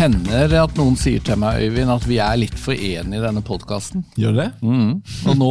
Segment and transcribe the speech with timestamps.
[0.00, 3.42] hender at noen sier til meg Øyvind, at vi er litt for enige i denne
[3.44, 4.04] podkasten.
[4.20, 4.48] Gjør det?
[4.64, 4.94] Mm.
[5.28, 5.50] Og nå,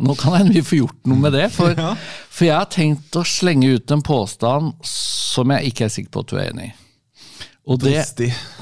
[0.00, 1.48] nå kan hende vi får gjort noe med det.
[1.52, 1.92] For, Ja.
[2.32, 6.24] for jeg har tenkt å slenge ut en påstand som jeg ikke er sikker på
[6.24, 6.72] at du er enig i.
[7.70, 7.98] Og det,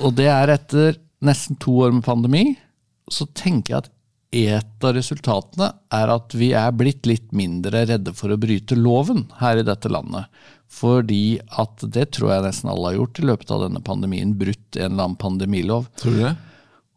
[0.02, 2.42] og det er etter nesten to år med pandemi,
[3.08, 3.94] så tenker jeg at
[4.38, 9.22] et av resultatene er at vi er blitt litt mindre redde for å bryte loven
[9.38, 10.26] her i dette landet.
[10.68, 14.76] Fordi at det tror jeg nesten alle har gjort i løpet av denne pandemien, brutt
[14.76, 15.88] en eller annen pandemilov.
[16.00, 16.34] Tror du det?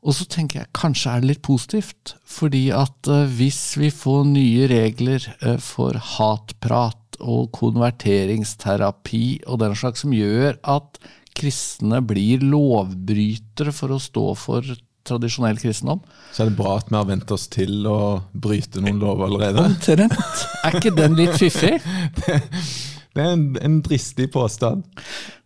[0.02, 4.24] Og så tenker jeg kanskje er det litt positivt, fordi at eh, hvis vi får
[4.32, 10.98] nye regler eh, for hatprat og konverteringsterapi og den slags som gjør at
[11.38, 14.66] kristne blir lovbrytere for å stå for
[15.08, 16.02] tradisjonell kristendom
[16.34, 18.00] Så er det bra at vi har vent oss til å
[18.34, 19.68] bryte noen lover allerede.
[19.70, 20.18] Omtrent.
[20.66, 21.78] Er ikke den litt fiffig?
[23.16, 24.84] Det er en, en dristig påstand.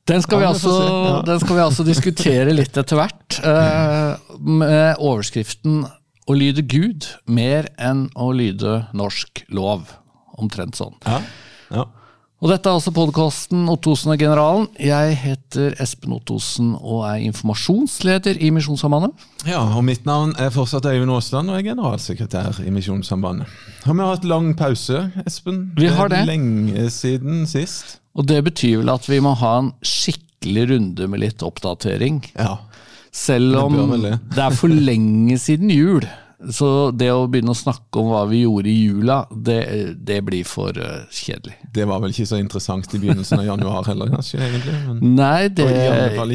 [0.06, 1.22] Den skal, vi Ja, vi altså, ja.
[1.26, 3.40] den skal vi altså diskutere litt etter hvert.
[3.42, 5.86] eh, med overskriften
[6.26, 9.92] 'Å lyde Gud mer enn å lyde norsk lov'.
[10.42, 10.96] Omtrent sånn.
[11.06, 11.20] Ja.
[11.72, 11.84] ja.
[12.44, 14.66] Og dette er altså podkasten Ottosen og generalen.
[14.76, 19.16] Jeg heter Espen Ottosen og er informasjonsleder i Misjonssambandet.
[19.48, 23.48] Ja, og mitt navn er fortsatt Øyvind Aasland og jeg er generalsekretær i Misjonssambandet.
[23.86, 25.70] Har vi hatt lang pause, Espen?
[25.80, 26.26] Vi har det.
[26.28, 28.02] Lenge siden sist.
[28.20, 32.20] Og det betyr vel at vi må ha en skikkelig runde med litt oppdatering.
[32.36, 32.58] Ja.
[33.16, 34.18] Selv om det.
[34.36, 36.04] det er for lenge siden jul.
[36.52, 39.60] Så det å begynne å snakke om hva vi gjorde i jula, det,
[40.08, 41.56] det blir for uh, kjedelig.
[41.74, 44.42] Det var vel ikke så interessant i begynnelsen av januar heller, kanskje?
[44.44, 44.76] egentlig.
[44.88, 45.70] Men Nei, det,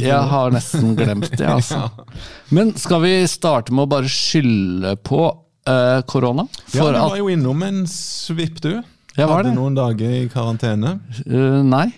[0.00, 1.90] jeg har nesten glemt det, altså.
[2.56, 5.22] Men skal vi starte med å bare skylde på
[5.68, 6.46] eh, korona?
[6.72, 8.72] ja, du var jo innom en svipp, du.
[9.16, 10.96] Jeg var Hadde noen dager i karantene.
[11.26, 11.90] Uh, nei,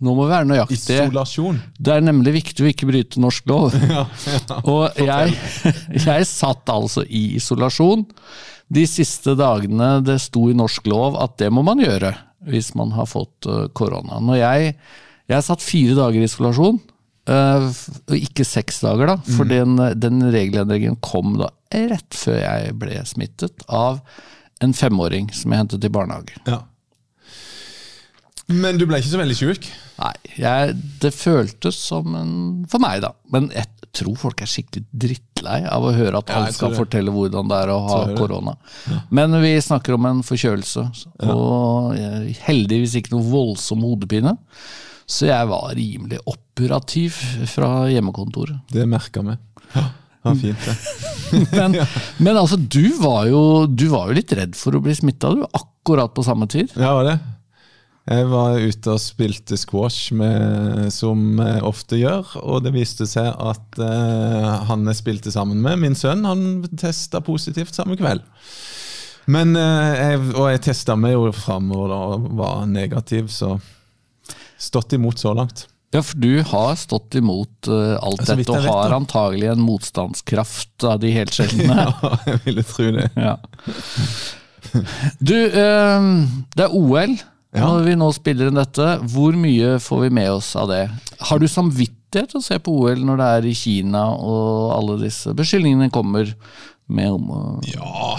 [0.00, 1.06] nå må vi være nøyaktige.
[1.06, 1.58] Isolasjon.
[1.76, 3.76] Det er nemlig viktig å ikke bryte norsk lov.
[3.90, 4.60] Ja, ja.
[4.70, 5.34] Og jeg,
[6.08, 8.06] jeg satt altså i isolasjon
[8.70, 12.14] de siste dagene det sto i norsk lov at det må man gjøre
[12.48, 14.20] hvis man har fått eh, korona.
[14.24, 14.74] Når jeg,
[15.28, 16.78] jeg satt fire dager i isolasjon,
[17.28, 19.18] eh, og ikke seks dager, da.
[19.36, 24.00] For den, den regelendringen kom da rett før jeg ble smittet av
[24.64, 26.40] en femåring som jeg hentet i barnehage.
[26.48, 26.62] Ja.
[28.50, 29.66] Men du ble ikke så veldig sjuk?
[30.00, 32.32] Nei, jeg, det føltes som en
[32.70, 33.12] For meg, da.
[33.32, 36.78] Men jeg tror folk er skikkelig drittlei av å høre at Ja, alle skal det.
[36.78, 38.54] fortelle hvordan det er å ha korona.
[38.86, 39.00] Ja.
[39.18, 40.84] Men vi snakker om en forkjølelse,
[41.26, 41.96] og
[42.46, 44.36] heldigvis ikke noe voldsom hodepine.
[45.10, 47.16] Så jeg var rimelig operativ
[47.50, 48.60] fra hjemmekontoret.
[48.70, 49.34] Det merka vi.
[49.74, 50.76] Ja, fint, det.
[51.58, 51.74] Men,
[52.18, 55.44] men altså, du var, jo, du var jo litt redd for å bli smitta, du.
[55.56, 56.72] Akkurat på samme tid.
[56.74, 57.14] Ja, var det.
[58.08, 62.32] Jeg var ute og spilte squash, med, som jeg ofte gjør.
[62.40, 67.20] Og det viste seg at uh, han jeg spilte sammen med, min sønn, han testa
[67.24, 68.24] positivt samme kveld.
[69.30, 73.58] Men, uh, jeg, og jeg testa meg jo framover og var negativ, så
[74.60, 75.68] stått imot så langt.
[75.94, 80.86] Ja, for du har stått imot uh, alt altså, dette og har antagelig en motstandskraft
[80.88, 81.76] av de helt sjeldne.
[81.84, 83.10] Ja, jeg ville tro det.
[83.18, 83.36] Ja.
[85.18, 87.20] Du, det er OL
[87.56, 87.66] Ja.
[87.66, 88.84] når vi nå spiller inn dette.
[89.10, 90.84] Hvor mye får vi med oss av det?
[91.30, 94.98] Har du samvittighet til å se på OL når det er i Kina og alle
[95.02, 96.30] disse beskyldningene kommer
[96.90, 97.32] med om,
[97.70, 98.18] Ja,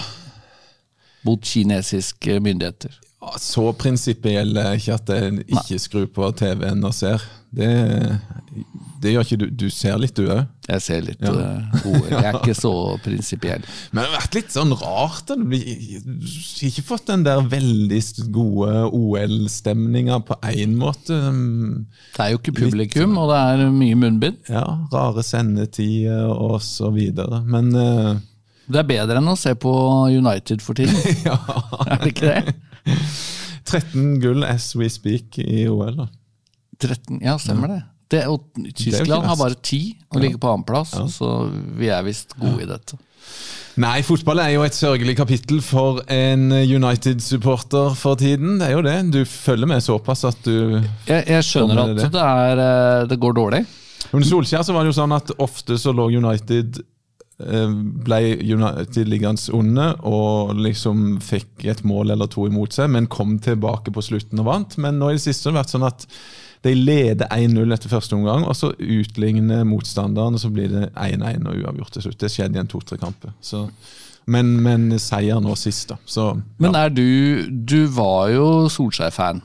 [1.28, 2.92] mot kinesiske myndigheter?
[3.22, 7.24] Ja, Så prinsipiell er jeg ikke at jeg ikke skrur på TV-en og ser.
[7.54, 7.72] Det,
[9.02, 9.46] det gjør ikke du.
[9.64, 10.46] Du ser litt, du òg.
[10.70, 11.32] Jeg ser litt Ja.
[11.34, 12.72] Uh, Jeg er ikke så
[13.04, 13.64] prinsipiell.
[13.92, 15.32] Men det har vært litt sånn rart.
[15.32, 18.02] Du har ikke fått den der veldig
[18.34, 21.18] gode OL-stemninga på én måte.
[21.18, 24.42] Det er jo ikke publikum, og det er mye munnbind.
[24.52, 27.42] Ja, rare sendetider og så videre.
[27.48, 28.14] Men uh,
[28.72, 29.74] Det er bedre enn å se på
[30.14, 30.98] United for tiden,
[31.28, 31.40] ja
[31.88, 32.56] er det ikke det?
[33.72, 36.08] 13 gull as we speak i OL, da.
[36.82, 37.82] 13, ja, stemmer det.
[38.12, 38.44] Det og
[38.76, 39.82] Tyskland har bare 10
[40.12, 41.32] og ligger på annenplass, så
[41.80, 43.00] vi er visst gode i dette.
[43.80, 48.58] Nei, fotball er jo et sørgelig kapittel for en United-supporter for tiden.
[48.60, 48.98] Det er jo det.
[49.14, 52.10] Du følger med såpass at du Jeg, jeg skjønner at det.
[52.12, 53.62] det, er, eh, det går dårlig.
[54.12, 59.08] Under Solskjær så var det jo sånn at ofte så lå United eh, ble United
[59.08, 64.04] liggende onde og liksom fikk et mål eller to imot seg, men kom tilbake på
[64.04, 64.80] slutten og vant.
[64.84, 66.08] Men nå i det siste har det vært sånn at
[66.62, 71.48] de leder 1-0 etter første omgang, og så utligner motstanderen, og så blir det 1-1
[71.50, 72.20] og uavgjort til slutt.
[72.22, 73.26] Det skjedde i en to-tre-kamp.
[73.42, 73.64] Så,
[74.30, 75.98] men, men seier nå sist, da.
[76.06, 76.28] Så
[76.62, 77.02] Men er du
[77.50, 79.42] Du var jo Solskjær-fan.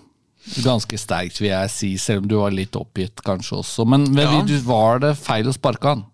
[0.62, 3.86] Ganske sterkt, vil jeg si, selv om du var litt oppgitt kanskje også.
[3.88, 4.42] Men, Ja.
[4.46, 6.04] du, var det feil å sparke han?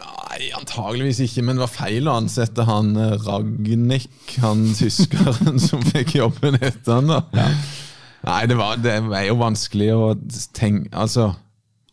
[0.00, 4.08] Nei, antageligvis ikke, men det var feil å ansette han eh, Ragnhild,
[4.40, 7.20] han tyskeren som fikk jobben etter han da.
[8.26, 10.08] Nei, det, var, det er jo vanskelig å
[10.56, 11.30] tenke Altså,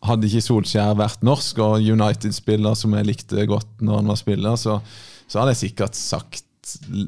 [0.04, 4.58] hadde ikke Solskjær vært norsk og United-spiller som jeg likte godt når han var spiller,
[4.60, 4.78] så,
[5.26, 6.44] så hadde jeg sikkert sagt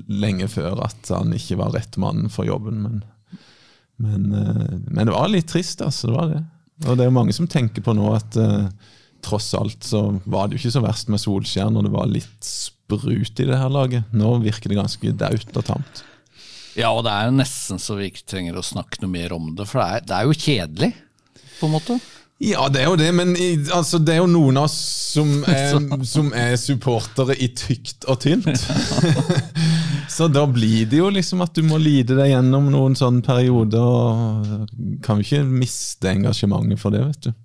[0.09, 3.03] lenge før at han ikke var rett mann for jobben, men,
[4.01, 6.09] men, eh, men det var litt trist, altså.
[6.09, 6.41] Det var det.
[6.89, 8.71] Og det er jo mange som tenker på nå at uh,
[9.21, 12.47] tross alt så var det jo ikke så verst med Solskjær når det var litt
[12.47, 14.09] sprut i det her laget.
[14.17, 16.05] Nå virker det ganske daut og tamt.
[16.81, 19.53] Ja, og det er jo nesten så vi ikke trenger å snakke noe mer om
[19.57, 20.91] det, for det er, det er jo kjedelig,
[21.61, 22.01] på en måte.
[22.41, 24.79] Ja, det er jo det, men i, altså, det er jo noen av oss
[25.13, 25.75] som er,
[26.09, 28.49] som er supportere i tykt og tynt.
[30.17, 33.85] så da blir det jo liksom at du må lide deg gjennom noen sånne perioder.
[33.85, 37.37] og Kan jo ikke miste engasjementet for det, vet du.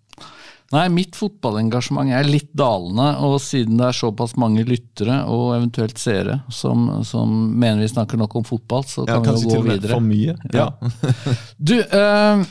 [0.73, 6.01] Nei, mitt fotballengasjement er litt dalende, og siden det er såpass mange lyttere og eventuelt
[6.01, 9.65] seere som, som mener vi snakker nok om fotball, så kan ja, vi jo gå
[9.69, 9.93] videre.
[9.93, 10.33] For mye.
[10.55, 10.71] Ja.
[11.69, 12.45] du, øh,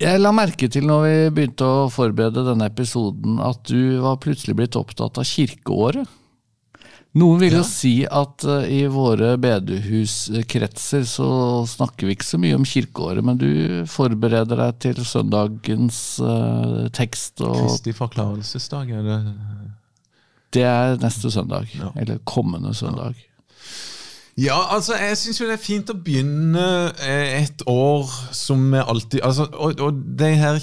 [0.00, 4.56] jeg la merke til når vi begynte å forberede denne episoden, at du var plutselig
[4.58, 6.08] blitt opptatt av kirkeåret.
[7.14, 7.66] Noen vil jo ja.
[7.68, 11.28] si at uh, i våre bedehuskretser så
[11.70, 13.50] snakker vi ikke så mye om kirkeåret, men du
[13.90, 17.38] forbereder deg til søndagens uh, tekst.
[17.46, 19.20] Og Kristi forklarelsesdag, er det
[20.58, 21.70] Det er neste søndag.
[21.78, 21.92] Ja.
[21.94, 23.14] Eller kommende søndag.
[24.34, 29.22] Ja, altså, jeg syns jo det er fint å begynne et år som vi alltid
[29.22, 30.58] altså, Og, og det her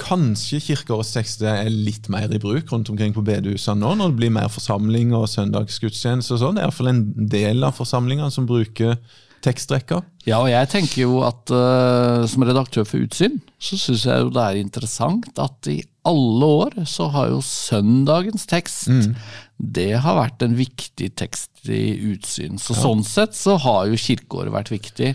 [0.00, 4.20] Kanskje kirkeårets tekster er litt mer i bruk rundt omkring på bedehusene nå, når det
[4.20, 6.58] blir mer forsamling og søndagsgudstjeneste og sånn.
[6.58, 7.02] Det er iallfall en
[7.32, 8.98] del av forsamlingene som bruker
[9.44, 10.02] tekstrekker.
[10.28, 14.32] Ja, og jeg tenker jo at uh, som redaktør for Utsyn, så syns jeg jo
[14.34, 19.14] det er interessant at i alle år så har jo søndagens tekst mm.
[19.60, 22.56] Det har vært en viktig tekst i Utsyn.
[22.56, 22.80] Så ja.
[22.80, 25.10] Sånn sett så har jo kirkeåret vært viktig.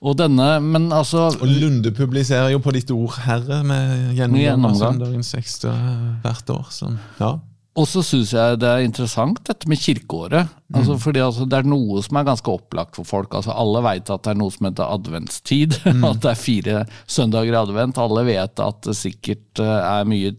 [0.00, 4.78] Og denne, men altså Og Lunde publiserer jo på ditt ord, herre, med gjennomgang av
[4.80, 6.66] søndagens tekst hvert år.
[6.72, 6.88] Så,
[7.20, 7.34] ja.
[7.78, 10.50] Og så syns jeg det er interessant dette med kirkeåret.
[10.74, 11.02] Altså, mm.
[11.04, 13.34] fordi altså, Det er noe som er ganske opplagt for folk.
[13.38, 15.78] Altså, alle vet at det er noe som heter adventstid.
[15.90, 16.04] Mm.
[16.06, 16.74] at det er fire
[17.10, 17.98] søndager i advent.
[17.98, 20.32] Alle vet at det sikkert uh, er mye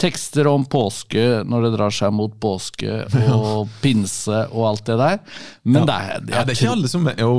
[0.00, 3.02] tekster om påske når det drar seg mot påske
[3.34, 5.20] og pinse og alt det der.
[5.62, 5.86] Men ja.
[5.86, 7.34] det, er, ja, det er ikke alle som vet Jo,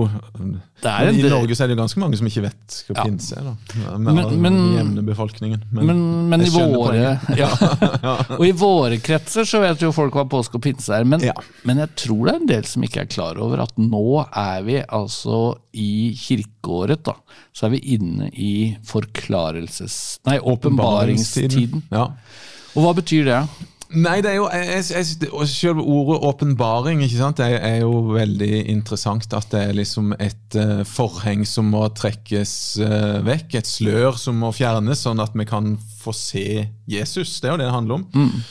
[0.83, 3.05] i Norge så er det ganske mange som ikke vet hva ja.
[3.07, 3.47] pinse er.
[3.47, 5.65] da Med men, men, jevne befolkningen.
[5.71, 7.49] Men, men, men i våre ja.
[8.39, 11.07] Og i våre kretser så vet jo folk hva påske og pinse er.
[11.07, 11.23] Men,
[11.67, 14.63] men jeg tror det er en del som ikke er klar over at nå er
[14.67, 17.03] vi altså i kirkeåret.
[17.07, 17.17] da
[17.51, 18.53] Så er vi inne i
[18.87, 20.19] forklarelses...
[20.27, 21.87] Nei, åpenbaringstiden.
[21.91, 22.09] Ja.
[22.73, 23.43] Og hva betyr det?
[23.93, 27.37] Nei, det er jo, jeg, jeg, Selve ordet åpenbaring ikke sant?
[27.37, 29.27] Det er jo veldig interessant.
[29.37, 33.59] At det er liksom et uh, forheng som må trekkes uh, vekk.
[33.61, 37.37] Et slør som må fjernes, sånn at vi kan få se Jesus.
[37.39, 38.07] Det er jo det det handler om.
[38.17, 38.41] Mm.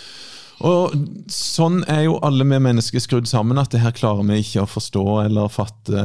[0.63, 0.93] Og
[1.33, 4.71] Sånn er jo alle vi mennesker skrudd sammen, at det her klarer vi ikke å
[4.71, 6.03] forstå eller fatte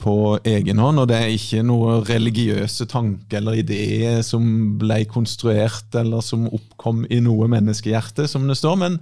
[0.00, 0.16] på
[0.48, 1.02] egen hånd.
[1.02, 4.46] Og det er ikke noe religiøse tanke eller ideer som
[4.80, 8.80] ble konstruert eller som oppkom i noe menneskehjerte, som det står.
[8.80, 8.98] Men,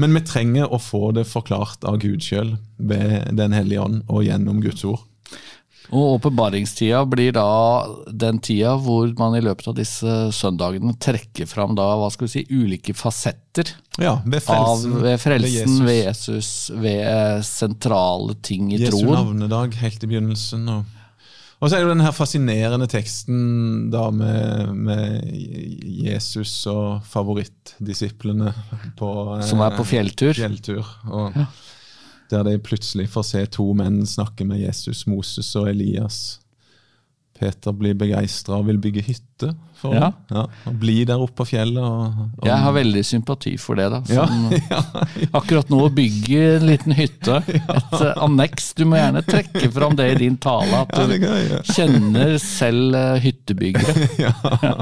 [0.00, 4.24] men vi trenger å få det forklart av Gud sjøl ved Den hellige ånd og
[4.24, 5.09] gjennom Guds ord.
[5.90, 7.46] Og Åpenbaringstida blir da
[8.06, 12.34] den tida hvor man i løpet av disse søndagene trekker fram da, hva skal vi
[12.36, 16.52] si, ulike fasetter ja, ved frelsen, av, ved, frelsen ved, Jesus.
[16.70, 19.08] ved Jesus, sentrale ting i Jesu troen.
[19.08, 20.72] Jesu navnedag helt i begynnelsen.
[20.76, 20.96] og
[21.60, 23.40] og så er det jo den her fascinerende teksten
[23.92, 25.26] da med, med
[26.00, 28.54] Jesus og favorittdisiplene
[28.96, 29.10] på
[29.44, 30.32] Som er på fjelltur.
[30.38, 30.88] fjelltur.
[31.10, 31.44] Og, ja
[32.30, 36.40] der de plutselig får se to menn snakke med Jesus, Moses og Elias.
[37.40, 40.10] Peter blir begeistra og vil bygge hytte for ja.
[40.28, 40.42] ja.
[40.68, 41.80] og bli der oppe på fjellet.
[41.80, 42.44] Og, og...
[42.44, 43.88] Jeg har veldig sympati for det.
[43.94, 44.00] da.
[44.04, 44.80] Som, ja,
[45.40, 47.40] akkurat nå å bygge en liten hytte,
[47.78, 48.74] et uh, anneks.
[48.76, 51.16] Du må gjerne trekke fram det i din tale, at du
[51.72, 54.10] kjenner selv uh, hyttebyggere.
[54.26, 54.76] ja.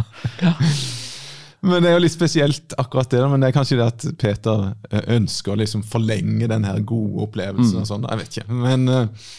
[1.61, 3.23] Men det er jo litt spesielt, akkurat det.
[3.31, 7.25] Men det er kanskje det at Peter eh, ønsker å liksom forlenge den her gode
[7.27, 7.81] opplevelsen.
[7.81, 7.83] Mm.
[7.83, 8.59] og sånn, Jeg vet ikke.
[8.67, 9.33] Men, eh,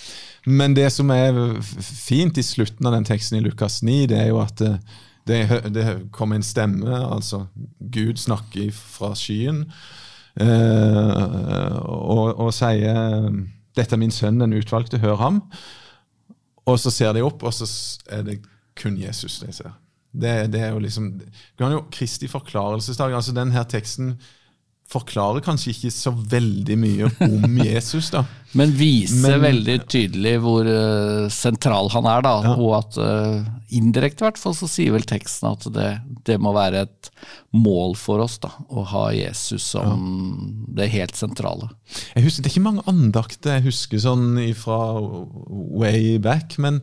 [0.49, 4.31] men, det som er fint i slutten av den teksten i Lukas 9, det er
[4.33, 4.73] jo at det,
[5.29, 5.41] det,
[5.75, 6.89] det kommer en stemme.
[6.89, 7.45] altså
[7.79, 9.65] Gud snakker fra skyen
[10.39, 13.29] eh, og, og sier
[13.77, 15.43] 'Dette er min sønn, den utvalgte, hør ham'.
[16.67, 17.65] Og så ser de opp, og så
[18.11, 18.41] er det
[18.75, 19.71] kun Jesus de ser.
[20.11, 23.13] Det, det, er jo liksom du kan jo Kristi forklarelsesdag.
[23.13, 24.15] altså den her teksten
[24.89, 28.23] forklarer kanskje ikke så veldig mye om Jesus, da.
[28.57, 32.31] Men viser Men- veldig tydelig hvor uh, sentral han er, da.
[32.47, 32.55] Ja.
[32.57, 33.43] Og at uh,
[33.77, 35.91] indirekte, i hvert fall, så sier vel teksten at det,
[36.25, 37.11] det må være et
[37.53, 38.49] mål for oss, da.
[38.73, 41.69] Å ha Jesus som det helt sentrale.
[42.15, 46.81] Jeg husker, Det er ikke mange andakter jeg husker sånn fra way back, men,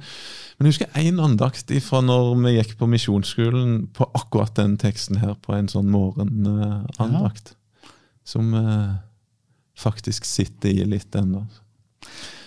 [0.59, 5.19] men jeg husker én andakt fra når vi gikk på misjonsskolen på akkurat den teksten
[5.21, 7.55] her, på en sånn morgenandakt.
[8.25, 8.95] Som eh,
[9.79, 11.45] faktisk sitter i litt ennå.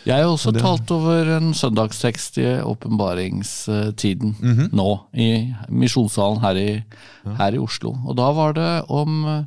[0.07, 4.69] Jeg har også det- talt over en søndagstekst i åpenbaringstiden Mhm.
[4.73, 6.83] nå, i misjonssalen her, i-
[7.37, 7.91] her i Oslo.
[8.07, 9.45] Og da var det om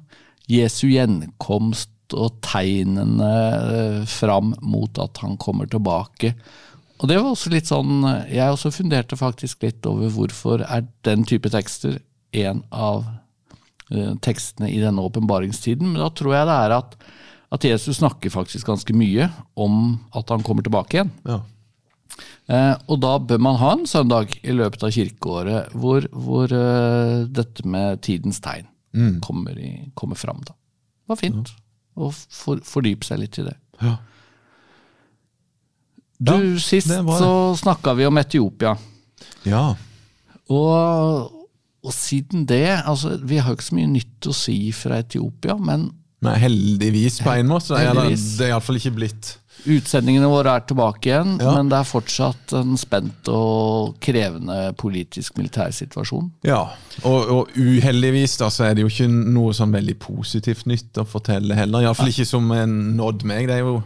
[0.48, 6.34] Jesu gjenkomst og tegnene eh, fram mot at han kommer tilbake.
[7.02, 11.26] Og det var også litt sånn Jeg også funderte faktisk litt over hvorfor er den
[11.28, 11.98] type tekster
[12.32, 13.04] en av
[13.90, 15.90] eh, tekstene i denne åpenbaringstiden.
[15.92, 16.94] Men da tror jeg det er at,
[17.52, 21.10] at Jesus snakker faktisk ganske mye om at han kommer tilbake igjen.
[21.28, 21.42] Ja.
[22.48, 27.22] Eh, og da bør man ha en søndag i løpet av kirkeåret hvor, hvor uh,
[27.28, 28.68] dette med tidens tegn
[29.24, 30.42] kommer, i, kommer fram.
[30.44, 30.52] Da.
[30.54, 31.52] Det var fint
[31.96, 33.54] å for, fordype seg litt i det.
[33.80, 33.94] Ja.
[36.22, 38.76] Du, Ja, Sist så snakka vi om Etiopia.
[39.48, 39.64] ja.
[40.52, 41.30] Og,
[41.82, 45.86] og siden det altså Vi har ikke så mye nytt å si fra Etiopia, men
[46.22, 47.78] Men heldigvis, på en måte.
[47.78, 48.26] Heldigvis.
[48.38, 49.30] det er iallfall ikke blitt
[49.68, 51.36] utsendingene våre er tilbake igjen.
[51.40, 51.54] Ja.
[51.56, 56.30] Men det er fortsatt en spent og krevende politisk-militær situasjon.
[56.46, 56.64] Ja,
[57.06, 61.06] og, og uheldigvis da, så er det jo ikke noe sånn veldig positivt nytt å
[61.08, 61.86] fortelle heller.
[61.86, 63.48] Iallfall ikke som en nådd meg.
[63.50, 63.76] Det er jo,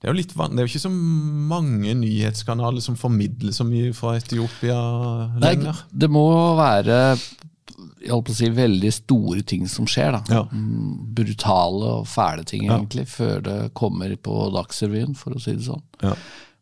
[0.00, 3.94] det er jo litt det er jo ikke så mange nyhetskanaler som formidler så mye
[3.96, 4.76] fra Etiopia
[5.40, 5.82] Nei, lenger.
[5.92, 6.24] det må
[6.58, 10.12] være jeg holdt på å si, veldig store ting som skjer.
[10.14, 10.20] da.
[10.30, 10.42] Ja.
[10.52, 12.76] Mm, Brutale og fæle ting, Ja.
[12.78, 15.82] egentlig, før det kommer på Dagsrevyen, for å si det sånn.
[16.02, 16.14] Ja.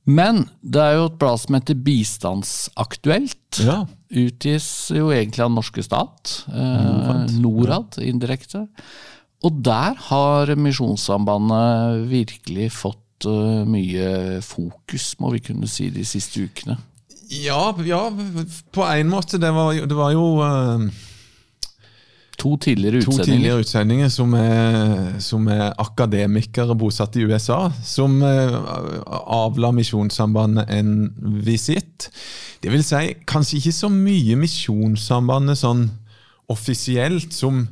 [0.06, 3.60] Men det er jo et blad som heter Bistandsaktuelt.
[3.64, 3.84] Ja.
[4.14, 6.44] Utgis jo egentlig av norske stat.
[6.48, 8.66] Eh, Norad, indirekte.
[9.44, 16.44] Og der har Misjonssambandet virkelig fått eh, mye fokus, må vi kunne si, de siste
[16.44, 16.76] ukene.
[17.30, 18.10] Ja, ja,
[18.74, 19.40] på en måte.
[19.40, 20.88] Det var, det var jo eh,
[22.38, 23.24] To tidligere to utsendinger.
[23.24, 28.56] tidligere utsendinger som er, som er akademikere bosatt i USA, som eh,
[29.06, 31.12] avla Misjonssambandet en
[31.46, 32.10] visitt.
[32.62, 35.86] Det vil si, kanskje ikke så mye Misjonssambandet sånn
[36.50, 37.64] offisielt som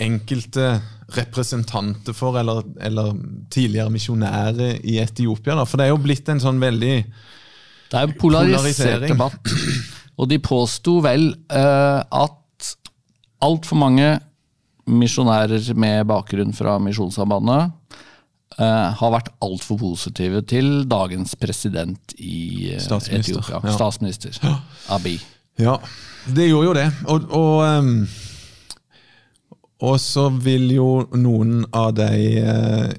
[0.00, 0.80] enkelte
[1.16, 3.12] representanter for, eller, eller
[3.52, 5.56] tidligere misjonærer i Etiopia.
[5.58, 5.66] Da.
[5.68, 6.94] For det er jo blitt en sånn veldig
[7.90, 9.52] Det er en polarisert debatt.
[10.20, 12.74] Og de påsto vel uh, at
[13.40, 14.12] altfor mange
[14.90, 17.70] misjonærer med bakgrunn fra Misjonssambandet
[18.58, 23.62] uh, har vært altfor positive til dagens president i uh, Statsminister, Etiopia.
[23.64, 23.76] ja.
[23.78, 24.40] Statsminister
[24.96, 25.20] Abiy.
[25.60, 25.76] Ja,
[26.36, 26.88] det gjorde jo det.
[27.06, 27.94] Og, og, ehm,
[29.80, 32.08] og så vil jo noen av de
[32.42, 32.90] eh,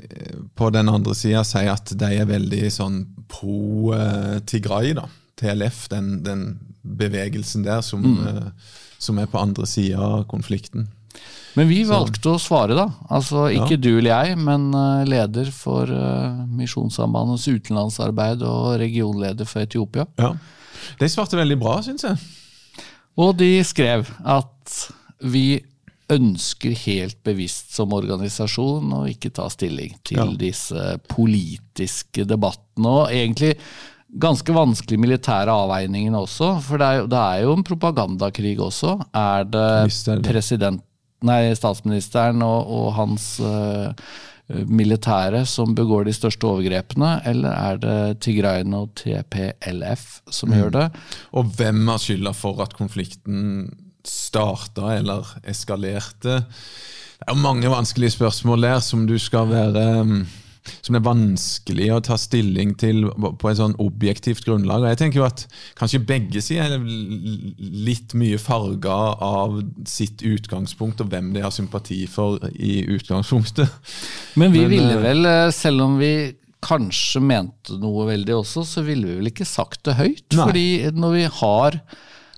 [0.57, 5.05] på den andre sida si at de er veldig sånn pro eh, Tigray, da.
[5.41, 6.41] TLF, den, den
[6.81, 8.49] bevegelsen der som, eh,
[9.01, 10.89] som er på andre sida av konflikten.
[11.53, 12.87] Men vi valgte å svare, da.
[13.11, 13.81] Altså ikke Ja.
[13.83, 14.69] du eller jeg, men
[15.05, 15.89] leder for
[16.47, 20.05] Misjonssambandets utenlandsarbeid og regionleder for Etiopia.
[20.17, 20.31] Ja.
[21.01, 22.15] De svarte veldig bra, syns jeg.
[23.19, 24.77] Og de skrev at
[25.21, 25.59] vi
[26.11, 30.25] ønsker helt bevisst som organisasjon å ikke ta stilling til Ja.
[30.37, 33.55] disse politiske debattene, og egentlig
[34.19, 36.61] ganske vanskelige militære avveiningene også.
[36.61, 38.97] For det er, jo- det er jo en propagandakrig også.
[39.15, 40.81] Er det, president,
[41.23, 43.93] nei, statsministeren og, og hans uh,
[44.67, 50.57] militære som begår de største overgrepene, eller er det Tigrayen og TPLF som Mm.
[50.59, 50.91] gjør det?
[51.33, 53.71] Og hvem har skylda for at konflikten
[54.07, 56.41] starta eller eskalerte?
[57.21, 60.21] Det er mange vanskelige spørsmål der som du skal være mm,
[60.81, 64.83] som det er vanskelig å ta stilling til på et sånn objektivt grunnlag.
[64.83, 65.45] Og jeg tenker jo at
[65.77, 66.83] Kanskje begge sider er
[67.87, 69.57] litt mye farga av
[69.89, 73.73] sitt utgangspunkt og hvem de har sympati for i utgangspunktet.
[74.39, 76.13] Men vi Men, ville eh, vel, eh, selv om vi
[76.61, 80.27] kanskje mente noe veldig også, så ville vi vel ikke sagt det høyt.
[80.35, 80.45] Nei.
[80.45, 81.81] Fordi når vi har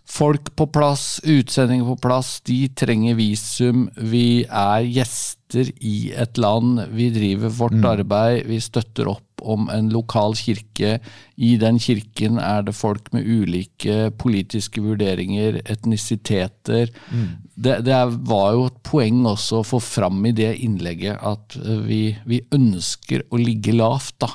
[0.10, 6.82] folk på plass, utsendinger på plass, de trenger visum, vi er gjester i et land,
[6.92, 7.86] vi driver vårt Mm.
[8.00, 11.00] arbeid, vi støtter opp om en lokal kirke.
[11.38, 16.90] I den kirken er det folk med ulike politiske vurderinger, etnisiteter.
[17.12, 17.28] Mm.
[17.56, 21.58] Det, det var jo et poeng også å få fram i det innlegget at
[21.88, 24.16] vi, vi ønsker å ligge lavt.
[24.24, 24.30] Da.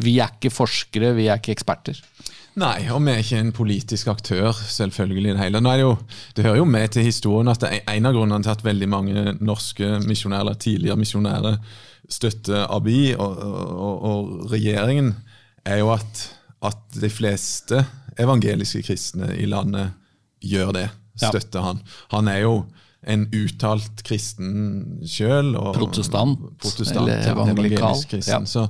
[0.00, 1.98] Vi er ikke forskere, vi er ikke eksperter.
[2.60, 5.32] Nei, og vi er ikke en politisk aktør, selvfølgelig.
[5.32, 5.60] Det hele.
[5.64, 5.94] Nå er det, jo,
[6.36, 8.88] det hører jo med til historien at det er en av grunnene til at veldig
[8.90, 11.56] mange norske misjonærer, tidligere misjonærer
[12.10, 15.14] støtter ABI og, og, og, regjeringen,
[15.64, 16.24] er jo at,
[16.66, 17.84] at, de fleste
[18.20, 19.94] evangeliske kristne i landet
[20.42, 20.88] gjør det.
[21.20, 21.66] Støtter ja.
[21.70, 21.82] han.
[22.16, 22.54] Han er jo
[23.08, 25.54] en uttalt kristen sjøl.
[25.76, 28.02] Protestant, protestant, eller evangelikal.
[28.10, 28.50] Kristen, ja.
[28.50, 28.66] Så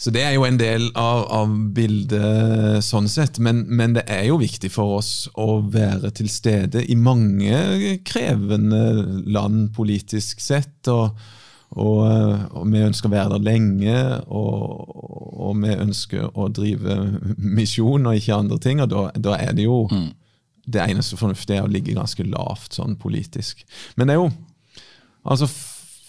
[0.00, 3.36] så det er jo en del av, av bildet sånn sett.
[3.42, 8.80] Men, men, det er jo viktig for oss å være til stede i mange krevende
[9.28, 10.88] land politisk sett.
[10.88, 11.20] og,
[11.76, 12.00] og,
[12.56, 13.98] og vi ønsker å være der lenge,
[14.32, 14.88] og,
[15.36, 16.96] og, vi ønsker å drive
[17.36, 18.80] misjon og ikke andre ting.
[18.80, 20.10] Og da, da er det jo mm.
[20.64, 23.66] det eneste fornuftige er å ligge ganske lavt sånn politisk.
[24.00, 24.32] Men det er jo
[25.28, 25.52] altså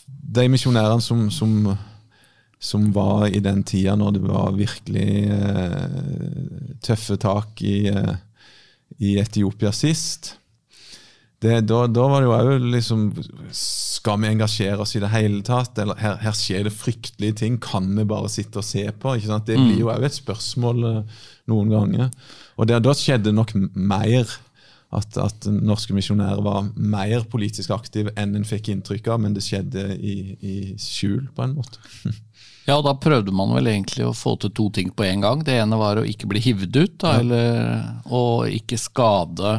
[0.07, 1.73] de misjonærene som, som
[2.61, 8.13] som var i den tida når det var virkelig eh, tøffe tak i, eh,
[9.01, 10.35] i Etiopia sist.
[11.41, 13.07] Det, da, da, var det jo òg liksom
[13.57, 15.79] Skal vi engasjere oss i det hele tatt?
[15.81, 17.57] Eller her, her, skjer det fryktelige ting.
[17.57, 19.15] Kan vi bare sitte og se på?
[19.17, 22.13] Det blir jo òg et spørsmål eh, noen ganger.
[22.61, 24.29] Og det, da skjedde nok mer.
[24.91, 29.45] At, at, norske misjonærer var mer politisk aktive enn en fikk inntrykk av, men det
[29.45, 31.79] skjedde i, i skjul, på en måte.
[32.71, 35.41] Ja, da prøvde man vel egentlig å få til to ting på en gang.
[35.43, 39.57] Det ene var å ikke bli hivd ut, da, eller å ikke skade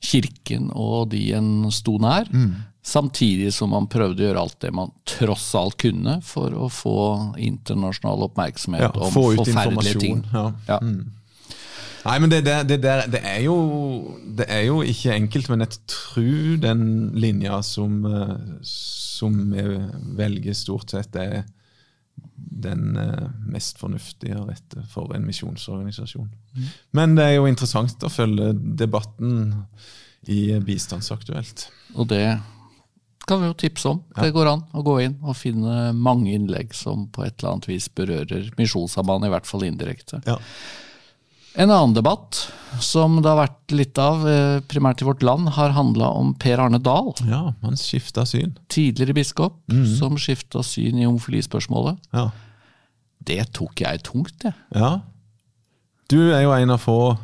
[0.00, 2.28] kirken og de en sto nær.
[2.32, 2.66] Mm.
[2.84, 6.98] Samtidig som man prøvde å gjøre alt det man tross alt kunne for å få
[7.40, 10.22] internasjonal oppmerksomhet ja, om forferdelige ting.
[10.32, 10.46] Ja.
[10.68, 10.78] ja.
[10.80, 11.16] Mm.
[12.00, 13.56] Nei, men det, det, det, det, er jo,
[14.24, 16.84] det er jo ikke enkelt, men jeg tror den
[17.20, 19.64] linja som, eh, som vi
[20.16, 21.42] velger stort sett, er
[22.60, 26.28] den eh, mest fornuftige rette for en misjonsorganisasjon.
[26.56, 26.70] Mm.
[26.98, 29.52] Men det er jo interessant å følge debatten
[30.28, 31.68] i Bistandsaktuelt.
[31.96, 32.24] Og det
[33.28, 34.02] kan vi jo tipse om.
[34.16, 34.26] Ja.
[34.26, 37.68] Det går an å gå inn og finne mange innlegg som på et eller annet
[37.70, 40.22] vis berører Misjonssambandet, i hvert fall indirekte.
[40.26, 40.38] Ja.
[41.58, 42.44] En annen debatt
[42.78, 46.58] som det har vært litt av, eh, primært i vårt land, har handla om Per
[46.62, 47.12] Arne Dahl.
[47.26, 48.56] Ja, han skifta syn.
[48.68, 49.98] Tidligere biskop mm -hmm.
[49.98, 51.98] som skifta syn i homofilispørsmålet.
[52.12, 52.30] Ja.
[53.24, 54.54] Det tok jeg tungt, jeg.
[54.74, 55.00] Ja.
[56.08, 57.18] Du er jo en av få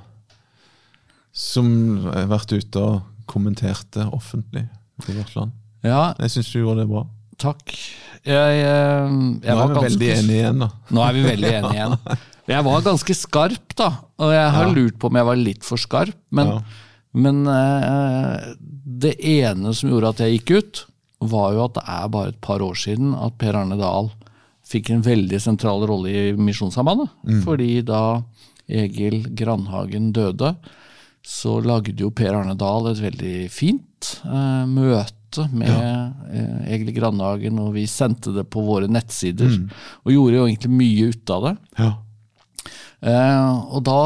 [1.32, 4.68] som har vært ute og kommentert det offentlig
[5.08, 5.52] i vårt land.
[5.82, 6.14] Ja.
[6.18, 7.06] Jeg syns du gjorde det bra.
[7.38, 7.72] Takk.
[8.24, 10.70] Jeg, jeg, jeg Nå er vi veldig enige igjen, da.
[10.90, 11.98] Nå er vi veldig enige igjen.
[12.46, 13.88] Jeg var ganske skarp, da.
[14.22, 14.74] Og jeg har ja.
[14.74, 16.14] lurt på om jeg var litt for skarp.
[16.34, 16.60] Men, ja.
[17.26, 18.52] men uh,
[19.06, 20.84] det ene som gjorde at jeg gikk ut,
[21.26, 24.10] var jo at det er bare et par år siden at Per Arne Dahl
[24.66, 27.12] fikk en veldig sentral rolle i Misjonssambandet.
[27.26, 27.42] Mm.
[27.46, 28.02] Fordi da
[28.66, 30.54] Egil Grandhagen døde,
[31.26, 36.08] så lagde jo Per Arne Dahl et veldig fint uh, møte med ja.
[36.30, 39.50] uh, Egil Grandhagen, og vi sendte det på våre nettsider.
[39.50, 39.70] Mm.
[40.04, 41.56] Og gjorde jo egentlig mye ut av det.
[41.80, 41.92] Ja.
[43.04, 44.00] Eh, og da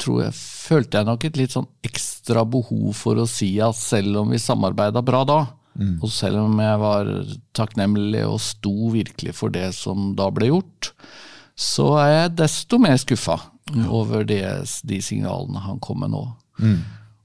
[0.00, 4.22] tror jeg, følte jeg nok et litt sånn ekstra behov for å si at selv
[4.22, 5.40] om vi samarbeida bra da,
[5.78, 5.96] mm.
[6.02, 7.12] og selv om jeg var
[7.56, 10.92] takknemlig og sto virkelig for det som da ble gjort,
[11.58, 13.38] så er jeg desto mer skuffa
[13.72, 13.86] ja.
[13.92, 14.44] over det,
[14.88, 16.26] de signalene han kom med nå.
[16.62, 16.80] Mm.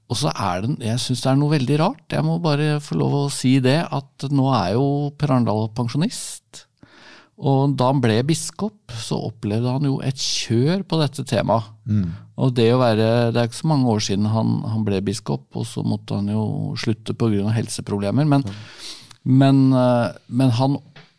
[0.08, 2.96] Og så er det, jeg syns det er noe veldig rart, jeg må bare få
[2.96, 4.86] lov å si det, at nå er jo
[5.20, 6.64] Per Arendal pensjonist.
[7.38, 11.68] Og da han ble biskop, så opplevde han jo et kjør på dette temaet.
[11.86, 12.08] Mm.
[12.38, 15.46] Og det å være Det er ikke så mange år siden han, han ble biskop,
[15.54, 17.52] og så måtte han jo slutte pga.
[17.54, 18.26] helseproblemer.
[18.26, 18.58] Men, mm.
[19.38, 20.78] men, eh, men han,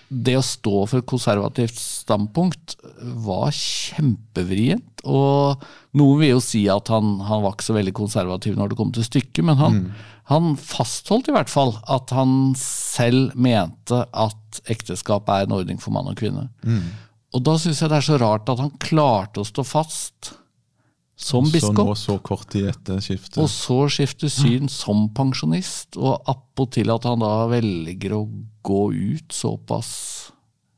[0.10, 2.78] det å stå for et konservativt standpunkt
[3.26, 5.04] var kjempevrient.
[5.08, 5.62] Og
[5.98, 8.94] noen vil jo si at han, han var ikke så veldig konservativ når det kom
[8.96, 10.08] til stykket, men han, mm.
[10.30, 15.96] Han fastholdt i hvert fall at han selv mente at ekteskap er en ordning for
[15.96, 16.44] mann og kvinne.
[16.62, 16.84] Mm.
[17.34, 20.36] Og da syns jeg det er så rart at han klarte å stå fast
[21.20, 21.76] som biskop.
[21.76, 23.38] Så nå så kort tid etter skiftet.
[23.44, 28.24] Og så skifte syn som pensjonist, og appåtil at han da velger å
[28.66, 29.92] gå ut såpass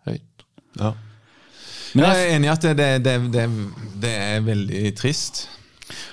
[0.10, 0.46] høyt.
[0.80, 0.96] Ja.
[1.94, 3.48] Men jeg, jeg er enig i at det, det, det,
[4.02, 5.44] det er veldig trist.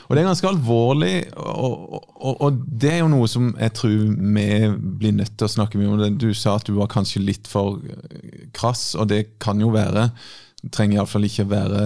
[0.09, 3.95] Og det er ganske alvorlig, og, og, og, det er jo noe som jeg tror
[4.11, 4.47] vi
[4.99, 6.19] blir nødt til å snakke mye om.
[6.19, 7.79] Du sa at du var kanskje litt for
[8.57, 10.09] krass, og det kan jo være.
[10.65, 11.85] Det trenger iallfall ikke være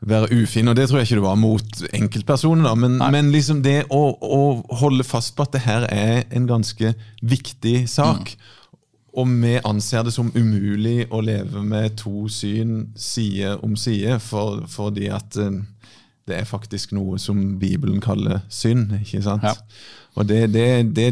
[0.00, 3.60] være ufin, og det tror jeg ikke du var mot enkeltpersoner, da, men, men liksom
[3.64, 4.40] det å, å,
[4.80, 8.78] holde fast på at det her er en ganske viktig sak, mm.
[9.20, 14.64] og vi anser det som umulig å leve med to syn side om side, for,
[14.72, 15.60] fordi at uh,
[16.30, 18.94] det er faktisk noe som Bibelen kaller synd.
[19.02, 19.44] ikke sant?
[19.44, 19.52] Ja.
[20.16, 21.10] Og det, det, det,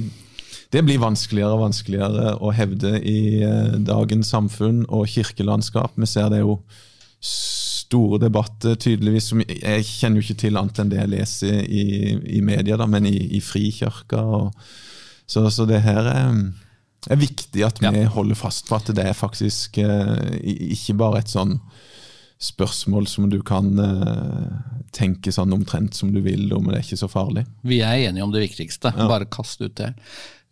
[0.72, 5.98] det, blir vanskeligere og vanskeligere å hevde i uh, dagens samfunn og kirkelandskap.
[5.98, 6.62] Vi ser det jo
[7.88, 9.30] store debatter, tydeligvis.
[9.32, 11.84] som Jeg kjenner jo ikke til annet enn det jeg leser i,
[12.38, 14.22] i media, da, men i, i Frikirka.
[15.28, 16.38] Så, så, det her er,
[17.08, 18.08] er viktig at vi ja.
[18.12, 20.38] holder fast på at det er faktisk eh,
[20.72, 21.58] ikke bare et sånn
[22.38, 27.00] spørsmål som du kan eh, tenke sånn omtrent som du vil om, det er ikke
[27.00, 27.44] så farlig.
[27.66, 28.94] Vi er enige om det viktigste.
[28.94, 29.08] Ja.
[29.10, 29.94] Bare kast ut det.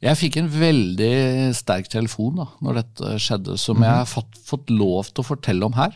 [0.05, 1.14] Jeg fikk en veldig
[1.57, 3.87] sterk telefon da når dette skjedde, som mm -hmm.
[3.87, 5.94] jeg har fått, fått lov til å fortelle om her.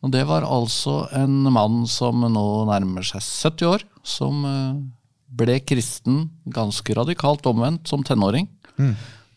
[0.00, 4.80] Og Det var altså en mann som nå nærmer seg 70 år, som eh,
[5.28, 8.48] ble kristen ganske radikalt omvendt som tenåring.
[8.80, 8.94] Mm.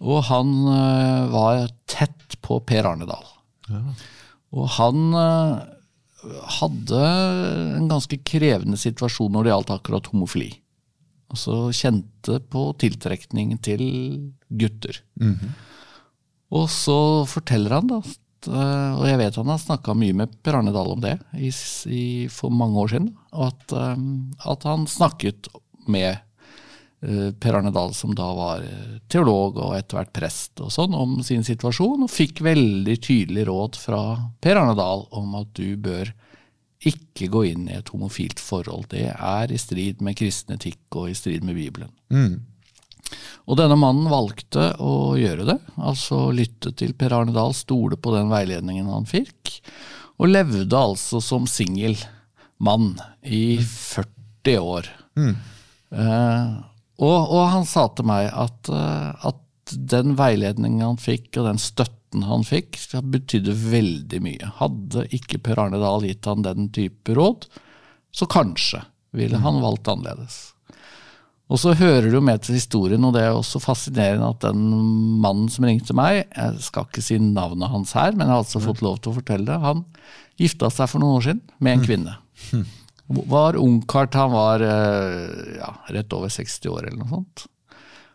[0.08, 3.28] Og han eh, var tett på Per Arnedal.
[3.67, 3.84] Ja.
[4.56, 5.54] Og han eh,
[6.62, 7.04] hadde
[7.82, 10.52] en ganske krevende situasjon når det gjaldt akkurat homofili.
[11.34, 13.84] Altså kjente på tiltrekning til
[14.47, 15.02] gutter.
[15.19, 15.52] Mm -hmm.
[16.54, 18.02] Og så forteller han da
[18.51, 21.51] og jeg vet han har snakka mye med Per Arne Dahl om det i,
[21.88, 23.10] i, for mange år siden.
[23.32, 24.06] At, eh,
[24.51, 25.49] at han snakket
[25.91, 28.65] med eh, Per Arne Dahl, som da var
[29.12, 33.79] teolog og etter hvert prest, og sånn, om sin situasjon, og fikk veldig tydelig råd
[33.79, 34.03] fra
[34.43, 36.13] Per Arne Dahl om at du bør
[36.84, 38.89] ikke gå inn i et homofilt forhold.
[38.91, 41.93] Det er i strid med kristen etikk og i strid med Bibelen.
[42.12, 42.41] Mm.
[43.43, 48.13] Og denne mannen valgte å gjøre det, altså lytte til Per Arne Dahl, stole på
[48.15, 49.58] den veiledningen han fikk,
[50.21, 51.97] og levde altså som singel
[52.63, 54.88] mann i 40 år.
[55.19, 55.34] Mm.
[55.93, 56.62] Uh,
[57.04, 59.39] og, og, han sa til meg at, uh, at,
[59.73, 62.76] den veiledningen han fikk, og den støtten han fikk,
[63.10, 64.49] betydde veldig mye.
[64.60, 67.47] Hadde ikke Per Arne Dahl gitt han den type råd,
[68.13, 68.84] så kanskje
[69.15, 70.54] ville han valgt annerledes.
[71.54, 74.62] Og så hører du med til historien, og det er også fascinerende at den
[75.22, 78.62] mannen som ringte meg, jeg skal ikke si navnet hans her, men jeg har altså
[78.63, 79.84] fått lov til å fortelle det, han
[80.42, 81.86] gifta seg for noen år siden med en mm.
[81.86, 82.16] kvinne.
[83.13, 87.44] Var ungkart, han var eh, ja, rett over 60 år eller noe sånt.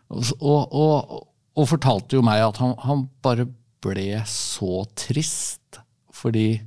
[0.09, 1.13] Og, og,
[1.55, 3.45] og fortalte jo meg at han, han bare
[3.85, 5.79] ble så trist,
[6.11, 6.57] fordi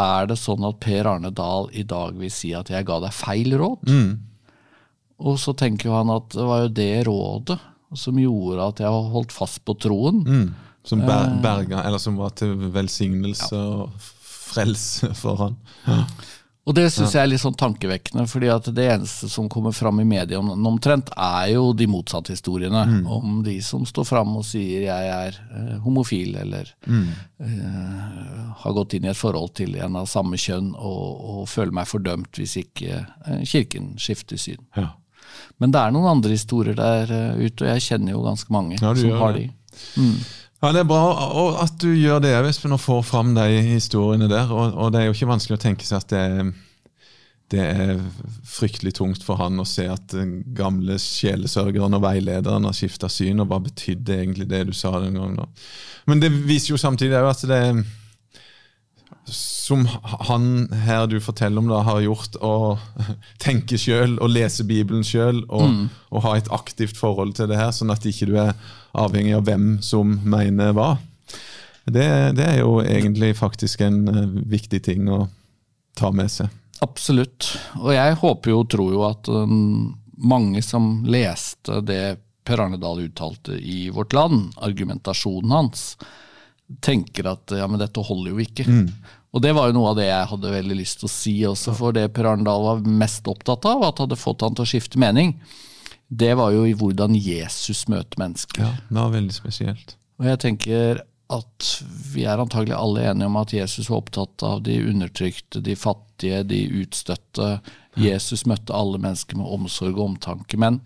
[0.00, 3.16] er det sånn at Per Arne Dahl i dag vil si at jeg ga deg
[3.16, 3.90] feil råd?
[3.90, 4.08] Mm.
[5.18, 7.58] Og så tenker han at det var jo det rådet
[7.96, 10.22] som gjorde at jeg holdt fast på troen.
[10.26, 10.48] Mm.
[10.86, 11.38] Som, ber eh.
[11.42, 13.62] berga, eller som var til velsignelse ja.
[13.86, 14.10] og
[14.46, 15.56] frelse for han.
[15.86, 16.02] Ja.
[16.66, 20.00] Og det syns jeg er litt sånn tankevekkende, fordi at det eneste som kommer fram
[20.02, 22.80] i media omtrent, er jo de motsatte historiene.
[22.90, 23.04] Mm.
[23.06, 27.06] Om de som står fram og sier 'jeg er eh, homofil', eller mm.
[27.38, 31.70] eh, har gått inn i et forhold til en av samme kjønn og, og føler
[31.70, 34.66] meg fordømt hvis ikke eh, kirken skifter syn.
[34.74, 34.90] Ja.
[35.62, 38.76] Men det er noen andre historier der uh, ute, og jeg kjenner jo ganske mange
[38.76, 39.46] ja, som har de.
[39.96, 40.18] Mm.
[40.62, 41.02] Ja, Det er bra
[41.62, 44.52] at du gjør det, Espen, og får fram de historiene der.
[44.52, 46.24] Og, og, det er jo ikke vanskelig å tenke seg at det,
[47.52, 48.00] det er
[48.56, 53.44] fryktelig tungt for han å se at den gamle sjelesørgeren og veilederen har skifta syn,
[53.44, 55.44] og hva betydde egentlig det du sa den gangen?
[56.08, 57.84] Men det viser jo samtidig at det er
[59.32, 62.54] som han her du forteller om, da, har gjort å
[63.42, 65.82] tenke sjøl og lese Bibelen sjøl og, mm.
[66.12, 68.54] og, ha et aktivt forhold til det her, sånn at ikke du er
[68.96, 70.94] avhengig av hvem som mener hva.
[71.86, 72.06] Det,
[72.38, 75.26] det er jo egentlig faktisk en uh, viktig ting å
[75.96, 76.50] ta med seg.
[76.82, 77.52] Absolutt.
[77.80, 82.78] Og jeg håper jo og tror jo at um, mange som leste det Per Arne
[82.78, 85.86] Dahl uttalte i Vårt Land, argumentasjonen hans,
[86.80, 88.66] tenker at ja, men dette holder jo ikke.
[88.66, 88.86] Mm.
[89.36, 91.74] Og det var jo noe av det jeg hadde veldig lyst til å si også,
[91.76, 95.00] for det Per Arendal var mest opptatt av, at hadde fått han til å skifte
[95.02, 95.34] mening,
[96.08, 98.64] det var jo i hvordan Jesus møter mennesker.
[98.64, 99.96] Ja, det var veldig spesielt.
[100.16, 101.02] Og jeg tenker
[101.36, 101.70] at
[102.14, 106.44] vi er antagelig alle enige om at Jesus var opptatt av de undertrykte, de fattige,
[106.46, 107.56] de utstøtte.
[108.00, 110.56] Jesus møtte alle mennesker med omsorg og omtanke.
[110.56, 110.80] Men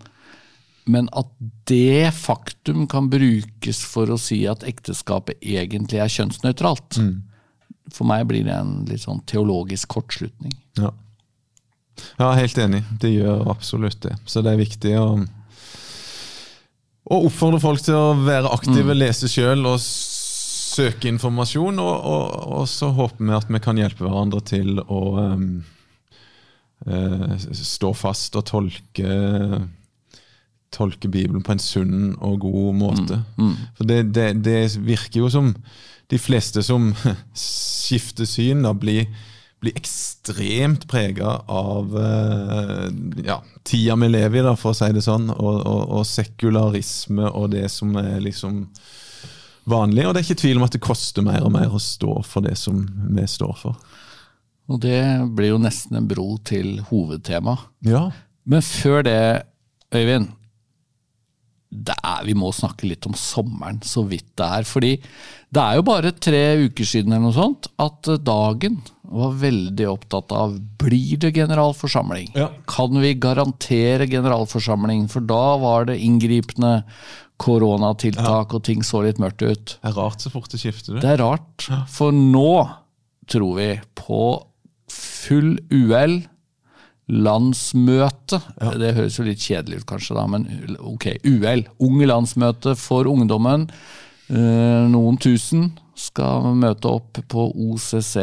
[0.89, 1.29] men at
[1.69, 7.11] det faktum kan brukes for å si at ekteskapet egentlig er kjønnsnøytralt, mm.
[7.91, 10.53] For meg blir det en litt sånn teologisk kortslutning.
[10.79, 10.91] Ja.
[12.19, 12.83] ja, helt enig.
[13.01, 14.15] Det gjør absolutt det.
[14.25, 15.07] Så det er viktig å,
[17.11, 18.99] og oppfordre folk til å være aktive, mm.
[18.99, 22.25] lese sjøl og søke informasjon, og, og,
[22.61, 25.45] og, så håper vi at vi kan hjelpe hverandre til å um,
[26.87, 29.19] uh, stå fast og tolke
[30.71, 33.17] tolke Bibelen på en sunn og god måte.
[33.35, 33.55] Mm, mm.
[33.75, 35.49] For det, det, det, virker jo som
[36.11, 36.91] de fleste som
[37.33, 39.07] skifter syn, da blir
[39.61, 42.87] blir ekstremt prega av uh,
[43.21, 47.29] ja, tida vi lever i, da, for å si det sånn, og, og, og, sekularisme
[47.29, 48.63] og det som er liksom
[49.69, 50.07] vanlig.
[50.07, 52.41] Og det er ikke tvil om at det koster mer og mer å stå for
[52.45, 52.81] det som
[53.13, 53.77] vi står for.
[54.71, 55.03] Og det
[55.37, 57.59] blir jo nesten en bro til hovedtema.
[57.85, 58.07] Ja.
[58.49, 59.21] Men før det,
[59.93, 60.31] Øyvind,
[61.71, 64.67] er, vi må snakke litt om sommeren, så vidt det er.
[64.67, 64.91] Fordi
[65.51, 68.79] det er jo bare tre uker siden eller noe sånt at Dagen
[69.11, 72.31] var veldig opptatt av blir det generalforsamling.
[72.39, 72.49] Ja.
[72.71, 75.07] Kan vi garantere generalforsamling?
[75.11, 76.79] For da var det inngripende
[77.41, 78.55] koronatiltak, ja.
[78.55, 79.75] og ting så litt mørkt ut.
[79.81, 80.95] Det er rart så fort det skifter.
[80.95, 81.67] Det Det er rart.
[81.91, 82.53] For nå
[83.31, 84.21] tror vi på
[84.91, 86.21] full UL
[87.11, 88.39] landsmøte.
[88.61, 88.73] Ja.
[88.79, 90.47] Det høres jo litt kjedelig ut, kanskje, da, men
[90.79, 91.11] ok.
[91.27, 91.65] UL.
[91.83, 93.67] Unge landsmøte for ungdommen.
[94.31, 98.15] Eh, noen tusen skal møte opp på OCC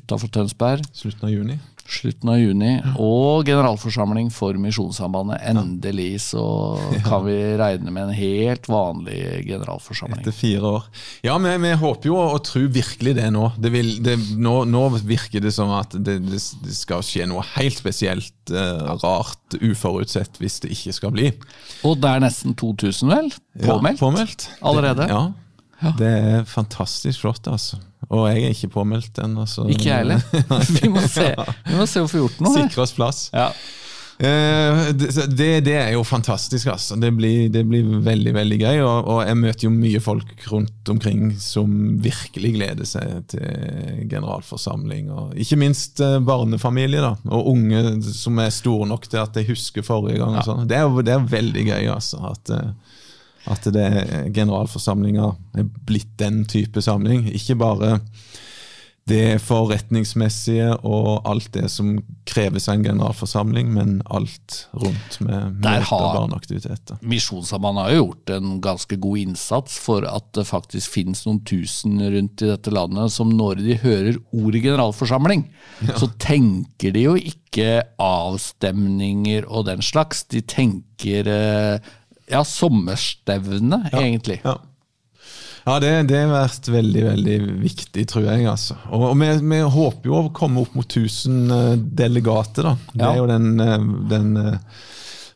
[0.00, 0.86] utafor Tønsberg.
[0.96, 1.58] Slutten av juni.
[1.88, 5.40] Slutten av juni, Og generalforsamling for Misjonssambandet.
[5.48, 6.42] Endelig så
[7.06, 10.20] kan vi regne med en helt vanlig generalforsamling.
[10.20, 10.90] Etter fire år.
[11.24, 13.46] Ja, vi, vi håper jo og tror virkelig det nå.
[13.56, 16.42] Det vil, det, nå, nå, virker det som at det, det,
[16.76, 21.32] skal skje noe helt spesielt uh, rart, uforutsett, hvis det ikke skal bli.
[21.88, 23.32] Og det er nesten 2000, vel?
[23.64, 23.96] Påmeldt?
[23.96, 24.50] Ja, påmeldt.
[24.60, 25.08] Allerede?
[25.08, 25.28] ja.
[25.78, 25.92] Ja.
[25.98, 27.78] Det er fantastisk flott, altså.
[28.08, 29.44] Og jeg er ikke påmeldt ennå.
[29.68, 30.22] Ikke jeg heller.
[30.78, 31.32] vi, må se.
[31.66, 32.56] vi må se å få gjort noe.
[32.62, 33.26] Sikre oss plass.
[33.34, 33.50] Ja.
[34.18, 34.78] Eh,
[35.28, 36.66] det, det, er jo fantastisk.
[36.66, 36.96] altså.
[36.96, 38.80] Det blir, det blir veldig veldig gøy.
[38.82, 41.70] Og, og, jeg møter jo mye folk rundt omkring som
[42.02, 45.12] virkelig gleder seg til generalforsamling.
[45.14, 49.86] Og ikke minst barnefamilie, da, og unge som er store nok til at de husker
[49.86, 50.40] forrige gang.
[50.40, 50.58] Ja.
[50.64, 51.90] Det, er, det er veldig gøy.
[51.94, 52.96] altså, at eh,
[53.48, 53.88] at det
[54.36, 57.26] generalforsamlinga er blitt den type samling.
[57.34, 57.98] Ikke bare
[59.08, 61.96] det forretningsmessige og alt det som
[62.28, 66.98] kreves av en generalforsamling, men alt rundt med møter og barneaktiviteter.
[67.08, 71.96] Misjonssambandet har jo gjort en ganske god innsats for at det faktisk finnes noen tusen
[72.02, 75.46] rundt i dette landet som når de hører ordet generalforsamling,
[75.88, 75.96] ja.
[75.96, 80.26] så tenker de jo ikke avstemninger og den slags.
[80.28, 81.94] De tenker eh,
[82.30, 84.40] ja, sommerstevne, ja, egentlig.
[84.44, 84.58] Ja.
[85.68, 88.46] Ja, det, det, har vært veldig veldig viktig, tror jeg.
[88.48, 88.78] altså.
[88.88, 92.70] Og, og vi, vi, håper jo å komme opp mot 1000 uh, eh, delegater.
[92.70, 92.76] da.
[92.94, 93.10] Det ja.
[93.10, 94.78] er jo den, uh, den uh,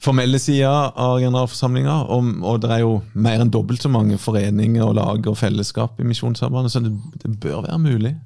[0.02, 1.98] formelle sida av generalforsamlinga.
[2.16, 6.00] Og, og, det er jo mer enn dobbelt så mange foreninger og lag og fellesskap
[6.00, 6.94] i Misjonssambandet, så det,
[7.26, 8.16] det, bør være mulig.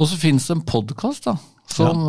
[0.00, 1.30] Og så finnes det en podkast
[1.70, 2.02] som,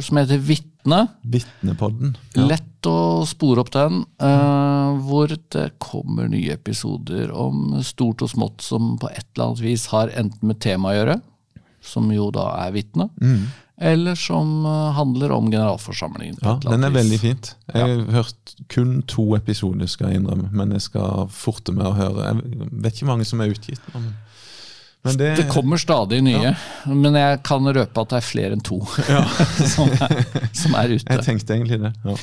[0.00, 1.08] som heter Vitt Vitne.
[1.22, 2.16] Vitnepodden.
[2.34, 2.46] Ja.
[2.46, 8.62] Lett å spore opp den, eh, hvor det kommer nye episoder om stort og smått
[8.62, 11.20] som på et eller annet vis har enten med tema å gjøre,
[11.82, 13.44] som jo da er vitne, mm.
[13.80, 16.38] eller som uh, handler om generalforsamlingen.
[16.42, 16.98] Ja, den er vis.
[17.02, 17.52] veldig fint.
[17.72, 18.06] Jeg har ja.
[18.20, 22.30] hørt kun to episoder, skal jeg innrømme, men jeg skal forte meg å høre.
[22.30, 23.82] Jeg vet ikke mange som er utgitt.
[23.94, 24.12] Men
[25.02, 26.90] det, det, kommer stadig nye, ja.
[26.90, 29.22] men jeg kan røpe at det er flere enn to ja.
[29.74, 30.14] som, er,
[30.52, 31.06] som, er, ute.
[31.06, 31.92] Jeg tenkte egentlig det.
[32.04, 32.16] Ja.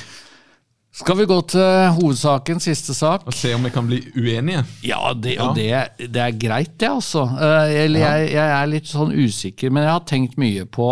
[0.96, 3.26] Skal vi gå til hovedsaken, siste sak?
[3.28, 4.62] Og se om vi kan bli uenige?
[4.86, 7.26] Ja, det, og det, det er greit, det, altså.
[7.36, 10.88] Eh, eller jeg, jeg, er litt sånn usikker, men jeg har tenkt mye på,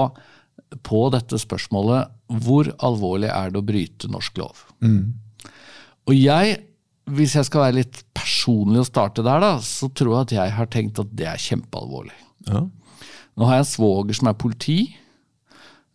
[0.84, 2.12] på dette spørsmålet.
[2.44, 4.66] Hvor alvorlig er det å bryte norsk lov?
[4.84, 5.14] Mm.
[6.04, 6.58] Og jeg
[7.12, 8.00] hvis jeg skal være litt
[8.44, 11.40] personlig å starte der, da, så tror jeg at jeg har tenkt at det er
[11.40, 12.16] kjempealvorlig.
[12.48, 12.66] Ja.
[13.34, 14.78] Nå har jeg en svoger som er politi.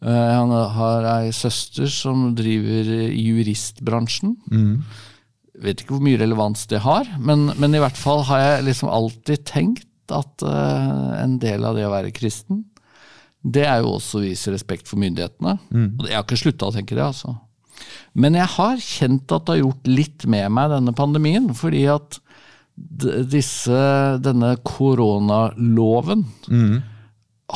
[0.02, 4.36] Eh, han har ei søster som driver i juristbransjen.
[4.50, 4.82] Mm.
[5.62, 8.90] Vet ikke hvor mye relevans det har, men, men, i hvert fall har jeg liksom
[8.90, 12.64] alltid tenkt at uh, en del av det å være kristen,
[13.44, 15.60] det er jo også å vise respekt for myndighetene.
[15.70, 15.90] Mm.
[16.00, 17.36] Og jeg har ikke slutta å tenke det, altså.
[18.18, 21.52] Men jeg har kjent at det har gjort litt med meg, denne pandemien.
[21.56, 22.18] Fordi at
[23.30, 23.80] disse,
[24.24, 26.76] denne koronaloven mm.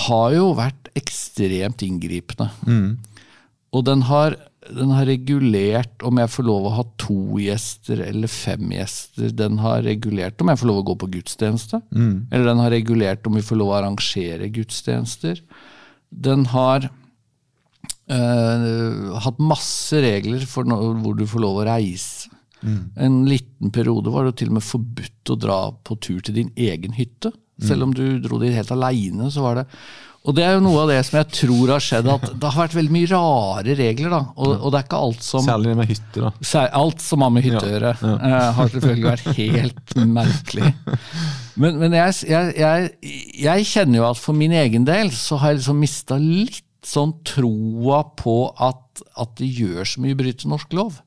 [0.08, 2.50] har jo vært ekstremt inngripende.
[2.68, 2.90] Mm.
[3.74, 4.36] Og den har,
[4.70, 9.32] den har, regulert om jeg får lov å ha to gjester eller fem gjester.
[9.34, 11.82] Den har regulert om jeg får lov å gå på gudstjeneste.
[11.90, 12.28] Mm.
[12.30, 15.42] Eller den har regulert om vi får lov å arrangere gudstjenester.
[16.14, 16.86] Den har
[18.14, 22.33] øh, hatt masse regler for no hvor du får lov å reise.
[22.64, 22.80] Mm.
[23.06, 26.52] En liten periode var det til og med forbudt å dra på tur til din
[26.56, 27.34] egen hytte.
[27.64, 29.68] Selv om du dro dit helt aleine, så var det
[30.26, 32.62] Og det er jo noe av det som jeg tror har skjedd, at det har
[32.64, 34.10] vært veldig mye rare regler.
[34.14, 36.32] da, Og, og det er ikke alt som Særlig det med hytter, da.
[36.48, 37.92] Sær- Alt som har med hytte å Ja, gjøre,
[38.32, 40.74] eh, har selvfølgelig vært helt merkelig.
[41.60, 42.94] Men, men jeg, jeg, jeg,
[43.44, 47.14] jeg kjenner jo at for min egen del så har jeg liksom mista litt sånn
[47.28, 50.98] troa på at, at det gjør så mye å bryte norsk lov.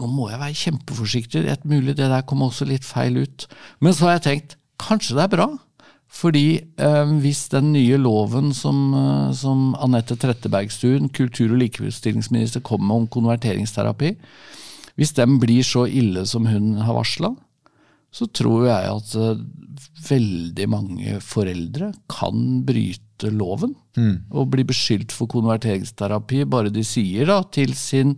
[0.00, 3.44] Nå må jeg være kjempeforsiktig, et mulig det der kom også litt feil ut.
[3.84, 5.48] Men så har jeg tenkt, kanskje det er bra?
[6.10, 12.82] Fordi eh, hvis den nye loven som, eh, som Anette Trettebergstuen, kultur- og likestillingsminister, kom
[12.82, 14.16] med om konverteringsterapi,
[14.98, 17.34] hvis den blir så ille som hun har varsla,
[18.10, 19.44] så tror jeg at eh,
[20.08, 23.76] veldig mange foreldre kan bryte loven
[24.32, 28.16] og bli beskyldt for konverteringsterapi, bare de sier da til sin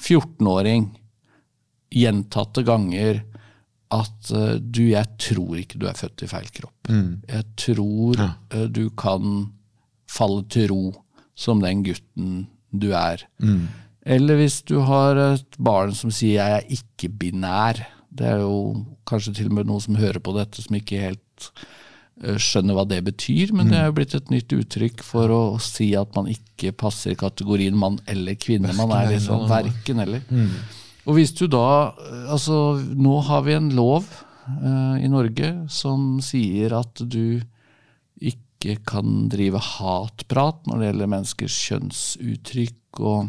[0.00, 0.88] 14-åring
[1.90, 3.22] gjentatte ganger
[3.94, 6.90] at eh, du, jeg tror ikke du er født i feil kropp.
[7.28, 9.48] Jeg tror eh, du kan
[10.08, 10.82] falle til ro
[11.38, 13.22] som den gutten du er.
[14.08, 17.84] Eller hvis du har et barn som sier 'jeg er ikke binær'.
[18.12, 21.50] Det er jo kanskje til og med noen som hører på dette som ikke helt
[22.24, 25.42] eh, skjønner hva det betyr, men det er jo blitt et nytt uttrykk for å
[25.60, 28.72] si at man ikke passer i kategorien mann eller kvinne.
[28.74, 30.20] Man er liksom verken eller.
[31.08, 36.18] Og hvis du da eh, Altså, nå har vi en lov uh, i Norge som
[36.24, 37.40] sier at du
[38.18, 43.28] ikke kan drive hatprat når det gjelder menneskers kjønnsuttrykk og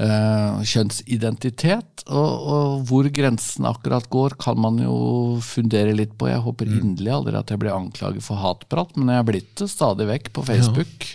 [0.00, 2.06] uh, kjønnsidentitet.
[2.08, 4.96] Og, og hvor grensen akkurat går, kan man jo
[5.44, 6.30] fundere litt på.
[6.32, 9.70] Jeg håper inderlig aldri at jeg blir anklaget for hatprat, men jeg er blitt det
[9.70, 11.12] stadig vekk på Facebook.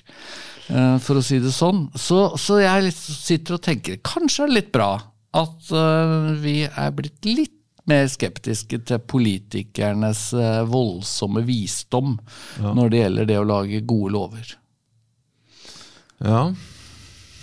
[0.69, 1.85] Ja For å si det sånn.
[1.95, 4.91] Så, så jeg litt, sitter og tenker kanskje er det litt bra
[5.35, 7.53] at eh, vi er blitt litt
[7.87, 12.17] mer skeptiske til politikernes eh, voldsomme visdom
[12.59, 14.55] når det gjelder det å lage gode lover.
[16.23, 16.49] Ja.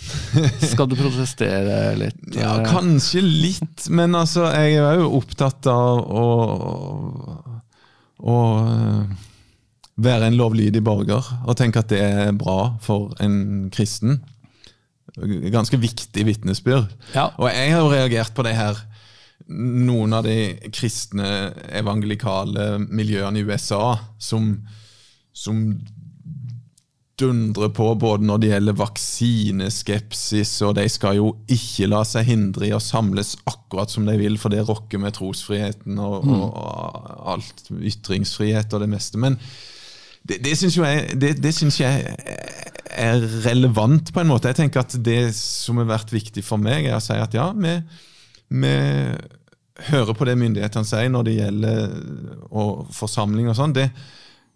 [0.71, 2.19] Skal du protestere litt?
[2.37, 6.25] Ja, kanskje litt, men altså, jeg er jo opptatt av å,
[8.21, 9.15] å eh,
[10.05, 14.19] være en lovlydig borger, og tenke at det er bra for en kristen.
[15.53, 16.89] Ganske viktig vitnesbyrd.
[17.13, 17.29] Ja.
[17.37, 18.79] Og jeg har jo reagert på det her
[19.45, 24.55] noen av de kristne evangelikale miljøene i USA som,
[25.35, 25.61] som
[27.19, 32.67] dundrer på både når det gjelder vaksineskepsis, og de skal jo ikke la seg hindre
[32.67, 37.69] i å samles akkurat som de vil, for det rokker med trosfriheten og, og alt,
[37.71, 39.21] ytringsfrihet og det meste.
[39.21, 39.39] Men
[40.25, 42.15] det, det syns jo jeg, det, det synes jeg
[42.95, 44.49] er relevant, på en måte.
[44.51, 47.49] Jeg tenker at det som har vært viktig for meg, er å si at ja,
[47.53, 47.75] vi,
[48.55, 48.75] vi
[49.89, 51.81] hører på det myndighetene sier når det gjelder
[52.55, 53.75] og forsamling og sånn.
[53.75, 53.89] det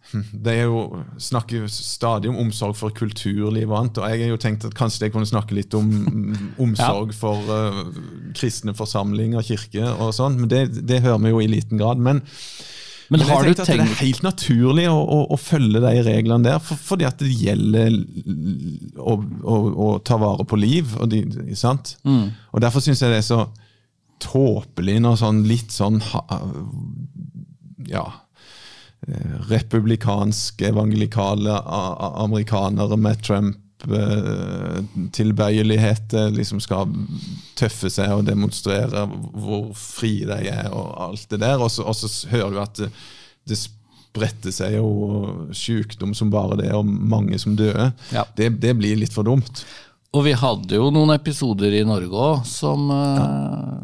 [0.09, 4.31] de er jo, snakker jo stadig om omsorg for kulturliv og annet, og jeg har
[4.31, 5.91] jo tenkt at kanskje jeg kunne snakke litt om
[6.65, 7.83] omsorg for uh,
[8.37, 12.01] kristne forsamlinger, kirke og sånn, men det, det hører vi jo i liten grad.
[12.01, 12.23] Men,
[13.09, 16.03] Men men har du tenkte at det er helt naturlig å, å, å følge de
[16.05, 17.95] reglene der, for, fordi at det gjelder
[19.01, 20.93] å, å, ta vare på liv.
[20.99, 21.23] Og, de,
[21.57, 21.95] sant?
[22.05, 22.29] Mm.
[22.53, 23.41] og derfor syns jeg det er så
[24.21, 26.01] tåpelig når sånn litt sånn
[27.87, 28.03] Ja
[29.07, 31.55] eh, Republikanske, evangelikale
[32.25, 33.23] amerikanere med
[33.79, 36.87] Trump-tilbøyeligheter liksom skal
[37.59, 41.57] tøffe seg og demonstrere hvor frie de er og alt det der.
[41.63, 41.93] Og så,
[42.31, 42.89] hører du at det,
[43.49, 44.87] det spredte seg jo
[45.55, 47.91] sykdom som bare det, og mange som døde.
[48.13, 48.23] Ja.
[48.35, 49.65] Det, det blir litt for dumt.
[50.09, 53.77] Og vi hadde jo noen episoder i Norge òg som eh,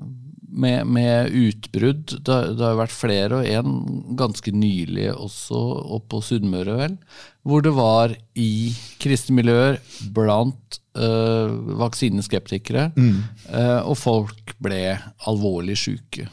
[0.55, 2.15] med, med utbrudd.
[2.25, 5.61] Det, det har jo vært flere, og en ganske nylig også
[5.97, 6.97] oppe på Sunnmøre, vel.
[7.45, 9.79] Hvor det var i kristne miljøer
[10.15, 16.29] blant øh, vaksineskeptikere, eh, og folk ble alvorlig syke.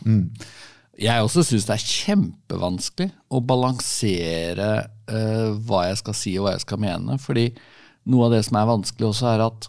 [1.03, 4.73] Jeg også syns det er kjempevanskelig å balansere
[5.11, 7.19] øh, hva jeg skal si og hva jeg skal mene.
[7.19, 7.51] fordi
[8.05, 9.69] noe av det som er vanskelig også, er at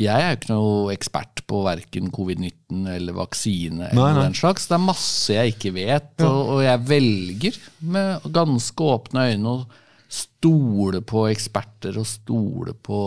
[0.00, 3.88] jeg er jo ikke noe ekspert på verken covid-19 eller vaksine.
[3.90, 4.24] eller Nei, nei.
[4.28, 4.66] den slags.
[4.70, 7.58] Det er masse jeg ikke vet, og, og jeg velger
[7.96, 9.64] med ganske åpne øyne å
[10.10, 13.00] stole på eksperter og stole på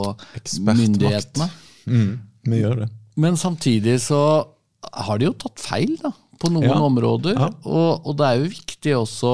[0.64, 1.48] myndighetene.
[1.90, 2.12] Mm,
[2.48, 2.90] vi gjør det.
[3.20, 4.20] Men samtidig så
[4.94, 6.80] har de jo tatt feil da, på noen Ja.
[6.82, 7.36] områder.
[7.38, 7.50] Ja.
[7.66, 9.34] Og, og det er jo viktig også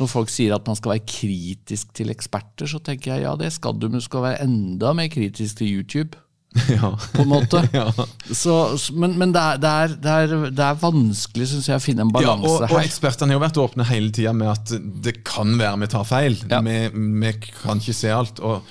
[0.00, 3.50] når folk sier at man skal være kritisk til eksperter, så tenker jeg ja, det
[3.52, 6.16] skal du, men du skal være enda mer kritisk til YouTube.
[6.68, 6.98] Ja.
[7.12, 7.62] på en måte.
[7.72, 7.86] ja.
[8.30, 11.84] Så, men men det, er, det, er, det, er, det er vanskelig, syns jeg, å
[11.84, 12.86] finne en balanse ja, og her.
[12.86, 16.38] ekspertene har jo vært åpne hele tida med at det kan være vi tar feil.
[16.52, 18.42] Vi, vi kan ikke se alt.
[18.44, 18.68] Og,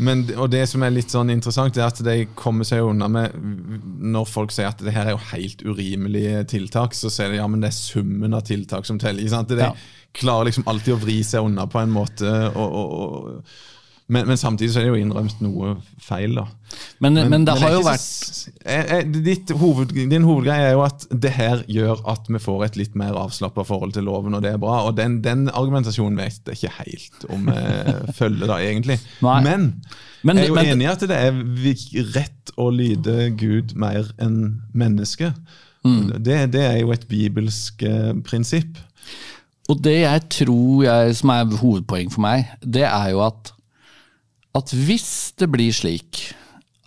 [0.00, 3.34] men, og det som er litt sånn interessant, er at de kommer seg unna med
[3.34, 7.48] Når folk sier at det her er jo helt urimelige tiltak, så sier de ja,
[7.50, 9.26] men det er summen av tiltak som teller.
[9.50, 9.72] De
[10.16, 12.30] klarer liksom alltid å vri seg unna på en måte.
[12.54, 13.58] Og, og, og,
[14.10, 16.44] men, men samtidig så er det jo innrømt noe feil, da.
[17.02, 20.74] Men, men, det er har jo vært så- er, er, ditt hoved, Din hovedgreie er
[20.76, 24.34] jo at det her gjør at vi får et litt mer avslappa forhold til loven,
[24.38, 24.80] og det er bra.
[24.88, 28.98] Og den, den argumentasjonen vet jeg ikke helt om jeg følger, da, egentlig.
[29.22, 29.38] Nei.
[29.46, 29.70] Men,
[30.22, 31.40] Men- jeg er jo men- enig i at det er
[32.18, 35.32] rett å lyde Gud mer enn menneske.
[35.86, 36.10] Mm.
[36.20, 38.76] Det, det er jo et bibelsk eh, prinsipp.
[39.70, 43.52] Og det jeg tror jeg, som er hovedpoeng for meg, det er jo at,
[44.56, 46.22] at hvis det blir slik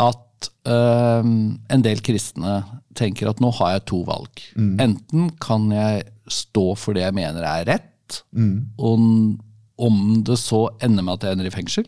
[0.02, 2.62] at øhm, en del kristne
[2.98, 4.42] tenker at nå har jeg to valg.
[4.82, 8.20] Enten kan jeg stå for det jeg mener er rett,
[8.78, 9.06] og
[9.84, 11.88] om det så ender med at jeg ender i fengsel,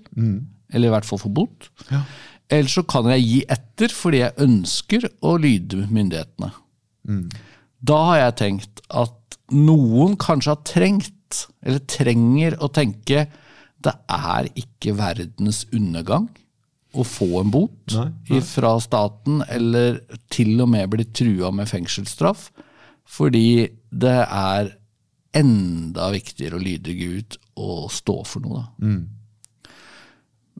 [0.74, 1.70] eller i hvert fall får bot.
[1.92, 2.02] Ja.
[2.50, 6.52] Eller så kan jeg gi etter fordi jeg ønsker å lyde myndighetene.
[7.86, 13.28] Da har jeg tenkt at noen kanskje har trengt, eller trenger å tenke
[13.86, 16.28] det er ikke verdens undergang
[16.96, 20.00] å få en bot Nei, fra staten, eller
[20.32, 22.50] til og med bli trua med fengselsstraff,
[23.06, 24.72] fordi det er
[25.36, 28.64] enda viktigere å lyde Gud og stå for noe.
[28.80, 28.96] Da.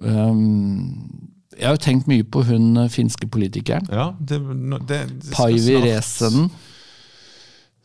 [0.04, 3.88] Um, jeg har jo tenkt mye på hun finske politikeren.
[3.88, 4.42] Ja, det,
[4.90, 6.50] det, det Paivi Resen Resenen.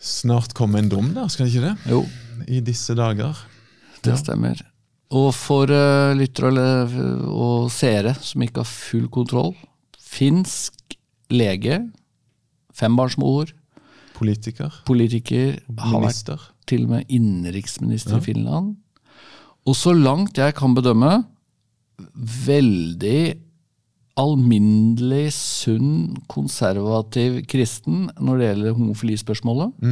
[0.01, 1.93] Snart komme en dom der, skal det ikke det?
[1.93, 2.03] Jo,
[2.49, 3.37] I disse dager.
[4.05, 4.63] det stemmer.
[5.11, 6.95] Og for uh, lyttere og,
[7.31, 9.55] og seere som ikke har full kontroll
[10.11, 10.97] Finsk
[11.31, 11.77] lege,
[12.75, 13.53] fembarnsmor,
[14.17, 14.81] Politiker.
[14.87, 16.47] politiker, har vært Minister.
[16.67, 18.75] til og med innenriksminister i Finland.
[19.67, 21.13] Og så langt jeg kan bedømme,
[22.47, 23.23] veldig
[24.21, 29.87] alminnelig, sunn, konservativ kristen når det gjelder homofilispørsmålet.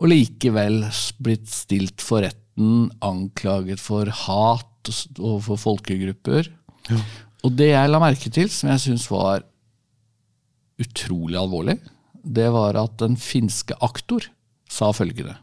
[0.00, 0.82] Og likevel
[1.22, 2.26] blitt stilt for
[2.60, 4.66] retten, anklaget for hat
[5.18, 6.50] overfor folkegrupper.
[7.44, 9.42] Og det jeg la merke til, som jeg syns var
[10.80, 11.78] utrolig alvorlig,
[12.24, 14.24] det var at en finske aktor
[14.68, 15.36] sa følgende.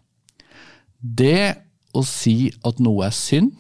[1.02, 1.58] Det
[1.94, 3.54] å si at noe er synd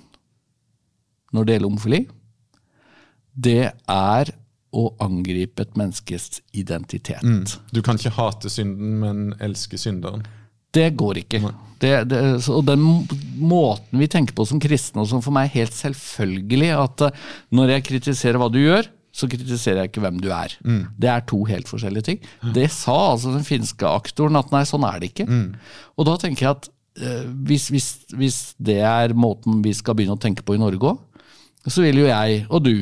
[1.33, 2.07] når det gjelder homofili,
[3.33, 4.31] det er
[4.73, 7.23] å angripe et menneskes identitet.
[7.71, 10.25] Du kan ikke hate synden, men elske synderen.
[10.75, 11.41] Det går ikke.
[11.77, 12.81] Det, det, og den
[13.37, 17.25] måten vi tenker på som kristne, og som for meg er helt selvfølgelig, at eh,
[17.53, 20.53] når jeg kritiserer hva du gjør, så kritiserer jeg ikke hvem du er.
[20.97, 22.19] Det er to helt forskjellige ting.
[22.53, 25.25] Det sa altså den finske aktoren at nei, sånn er det ikke.
[25.97, 26.67] Og da tenker jeg at
[27.01, 30.91] eh, hvis, hvis, hvis det er måten vi skal begynne å tenke på i Norge
[30.93, 31.01] òg,
[31.67, 32.75] så vil jo jeg og du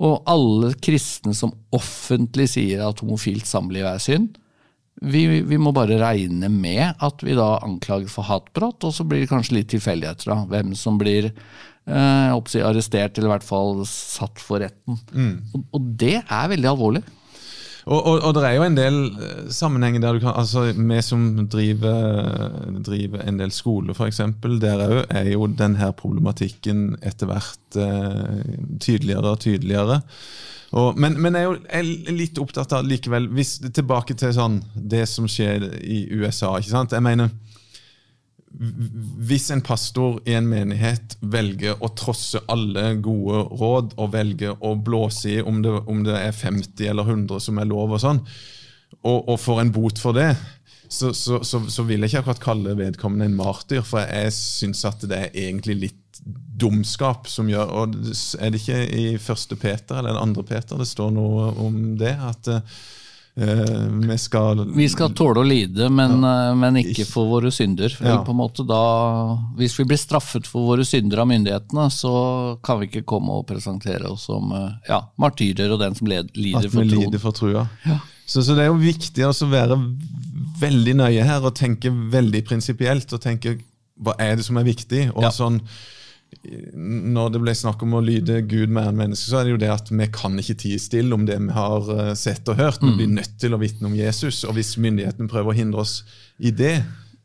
[0.00, 4.38] og alle kristne som offentlig sier at homofilt samliv er synd,
[5.00, 9.24] vi, vi må bare regne med at vi da anklager for hatbrott, og så blir
[9.24, 10.32] det kanskje litt tilfeldigheter.
[10.34, 15.00] av Hvem som blir eh, arrestert, eller i hvert fall satt for retten.
[15.56, 17.04] Og, og det er veldig alvorlig.
[17.90, 21.00] Og, og, og det er jo en del eh, sammenhenger der du kan altså Vi
[21.02, 22.52] som driver,
[22.86, 24.22] driver en del skoler, f.eks.,
[24.62, 30.00] der òg er jo denne problematikken etter hvert eh, tydeligere og tydeligere.
[30.70, 34.36] Og, men, men jeg er jo jeg er litt opptatt av likevel hvis, Tilbake til
[34.36, 36.54] sånn, det som skjer i USA.
[36.60, 36.94] ikke sant?
[36.94, 37.32] Jeg mener
[38.50, 44.74] hvis en pastor i en menighet velger å trosse alle gode råd og velger å
[44.74, 48.18] blåse i om det, om det er 50 eller 100 som er lov, og sånn,
[49.00, 50.32] og, og får en bot for det,
[50.90, 54.82] så, så, så, så vil jeg ikke akkurat kalle vedkommende en martyr, for jeg syns
[54.88, 55.98] at det er egentlig litt
[56.60, 61.14] dumskap som gjør og Er det ikke i første Peter eller andre Peter det står
[61.14, 62.12] noe om det?
[62.12, 62.80] At eh,
[63.40, 67.94] vi skal Vi skal tåle å lide, men, eh, men ikke for våre synder.
[68.04, 68.18] Ja.
[68.68, 68.82] da,
[69.56, 73.46] hvis vi blir straffet for våre synder av myndighetene, så kan vi ikke komme og
[73.48, 76.98] presentere oss som eh, ja, martyrer og den som led, lider for troen.
[77.06, 77.66] lider for trua.
[78.26, 79.78] Så, så det er jo viktig å være
[80.60, 83.10] veldig nøye her og tenke veldig prinsipielt.
[83.16, 83.56] Og tenke
[84.00, 85.08] hva er det som er viktig?
[85.14, 85.32] Og Ja.
[85.34, 85.60] sånn,
[86.40, 89.60] Når det ble snakk om å lyde Gud mer enn menneske, så er det jo
[89.60, 92.82] det at vi kan ikke tie stille om det vi har eh, sett og hørt.
[92.84, 94.44] Vi blir nødt til å vitne om Jesus.
[94.48, 96.00] Og hvis myndighetene prøver å hindre oss
[96.38, 96.78] i det,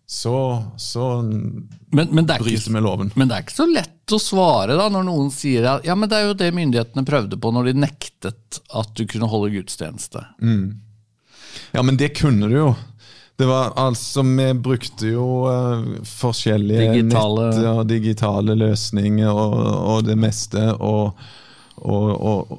[0.06, 3.12] så, så Men, men, det er bryter vi loven.
[3.16, 6.12] men det er ikke så lett å svare da når noen sier at ja, men
[6.12, 10.22] det er jo det myndighetene prøvde på når de nektet at du kunne holde gudstjeneste.
[11.74, 12.68] Ja, men det kunne du jo.
[13.36, 19.58] Det var altså, Vi brukte jo uh, forskjellige Digitale- nett og digitale løsninger og,
[19.96, 20.64] og det meste.
[20.80, 21.18] Og,
[21.84, 22.54] og,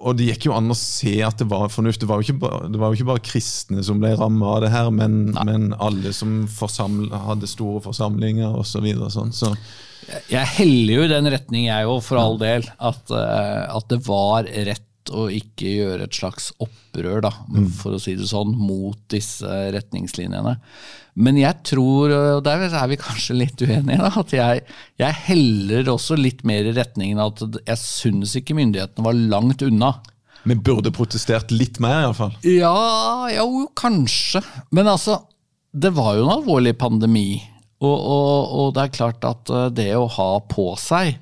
[0.00, 2.00] og, det gikk jo an å se at det var fornuft.
[2.00, 4.64] Det var jo ikke bare, det var jo ikke bare kristne som ble ramma av
[4.64, 8.88] det her, men, men alle som hadde store forsamlinger osv.
[9.04, 9.36] Så sånn.
[9.36, 9.52] Så,
[10.32, 12.64] Jeg heller jo i den retning, jeg òg, for all del.
[12.80, 17.32] At, eh, at det var rett å ikke gjøre et slags opprør, da,
[17.80, 20.54] for å si det sånn, mot disse retningslinjene.
[21.14, 24.64] Men jeg tror, og der er vi kanskje litt uenige, da, at jeg,
[25.02, 29.94] jeg heller også litt mer i retningen at jeg syns ikke myndighetene var langt unna.
[30.44, 32.34] Men burde protestert litt mer, iallfall.
[32.44, 34.42] Ja, jo, kanskje.
[34.76, 35.22] Men altså,
[35.72, 37.42] det var jo en alvorlig pandemi.
[37.84, 41.16] Og, og, og det er klart at eh, det å ha på seg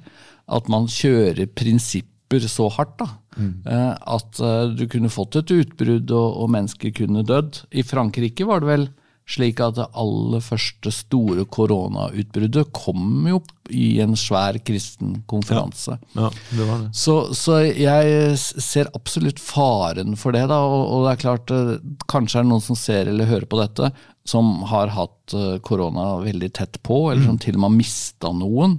[0.53, 3.09] at man kjører prinsipper så hardt, da,
[3.39, 7.65] eh, at eh, du kunne fått et utbrudd og, og mennesker kunne dødd.
[7.73, 8.89] I Frankrike var det vel
[9.33, 13.41] slik at det aller første store koronautbruddet kom jo
[13.71, 15.95] i en svær kristen konferanse.
[16.19, 16.89] Ja, det var det.
[16.99, 20.59] Så, så jeg ser absolutt faren for det, da.
[20.67, 21.77] Og, og det er klart, eh,
[22.11, 23.93] kanskje er det noen som ser eller hører på dette,
[24.27, 28.33] som har hatt eh, korona veldig tett på, eller som til og med har mista
[28.35, 28.77] noen.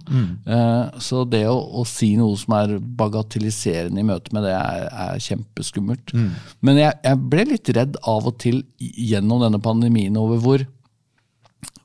[0.47, 4.85] Eh, Så det å, å si noe som er bagatelliserende i møte med det, er,
[5.07, 6.13] er kjempeskummelt.
[6.63, 10.67] Men jeg, jeg ble litt redd av og til gjennom denne pandemien over hvor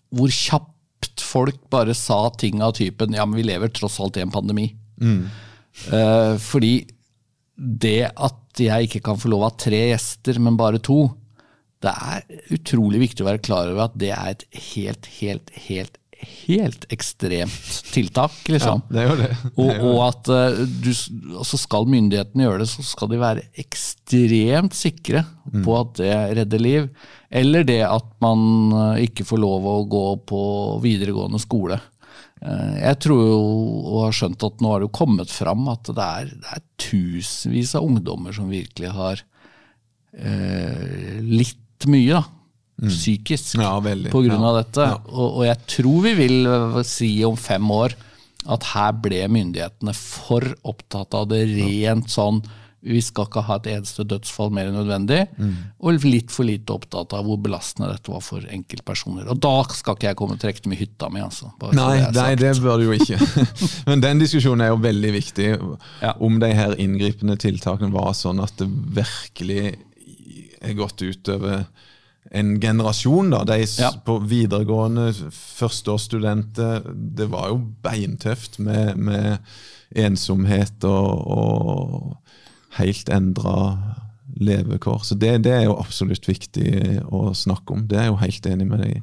[0.09, 0.31] hvor
[0.99, 4.31] kjapt folk bare sa ting av typen ja, men vi lever tross alt i en
[4.31, 4.75] pandemi.
[5.93, 6.89] Eh, fordi
[7.57, 11.11] det at jeg ikke kan få lov av tre gjester, men bare to,
[11.83, 12.25] det er
[12.55, 14.45] utrolig viktig å være klar over at det er et
[14.75, 18.81] helt, helt, helt, helt ekstremt tiltak, liksom.
[18.89, 19.29] Ja, Det gjør det.
[19.55, 20.89] Og, og at eh, du,
[21.39, 25.23] altså skal myndighetene gjøre det, så skal de være ekstremt sikre
[25.65, 26.89] på at det redder liv.
[27.31, 28.43] Eller det at man
[28.73, 30.43] eh, ikke får lov å gå på
[30.83, 31.79] videregående skole.
[32.43, 33.39] Eh, Jeg tror jo,
[33.93, 36.65] og har skjønt at nå har det jo kommet fram at det er, det er
[36.89, 39.23] tusenvis av ungdommer som virkelig har
[40.19, 42.25] eh, litt mye, da.
[42.79, 44.23] Psykisk Ja, pga.
[44.29, 44.53] Ja.
[44.61, 44.85] dette.
[45.11, 46.53] Og, og jeg tror vi vil
[46.87, 47.97] si om fem år
[48.49, 52.41] at her ble myndighetene for opptatt av det rent sånn
[52.89, 55.25] vi skal ikke ha et eneste dødsfall mer enn nødvendig,
[55.83, 59.27] og litt for lite opptatt av hvor belastende dette var for enkeltpersoner.
[59.33, 61.51] Og da skal ikke jeg komme trekkende med hytta mi, altså.
[61.75, 63.19] Nei, det nei, det bør du jo ikke.
[63.91, 65.49] Men den diskusjonen er jo veldig viktig.
[66.05, 66.15] Ja.
[66.23, 69.75] Om de her inngripende tiltakene var sånn at det virkelig
[70.63, 71.67] er gått utover
[72.31, 73.31] en generasjon.
[73.31, 73.91] da, De Ja.
[74.05, 76.83] på videregående, førsteårsstudenter.
[77.17, 79.39] Det var jo beintøft med, med
[79.97, 82.17] ensomhet og, og
[82.79, 83.95] helt endra
[84.39, 85.05] levekår.
[85.05, 87.87] Så det, det er jo absolutt viktig å snakke om.
[87.89, 89.03] Det er jeg jo helt enig med deg i.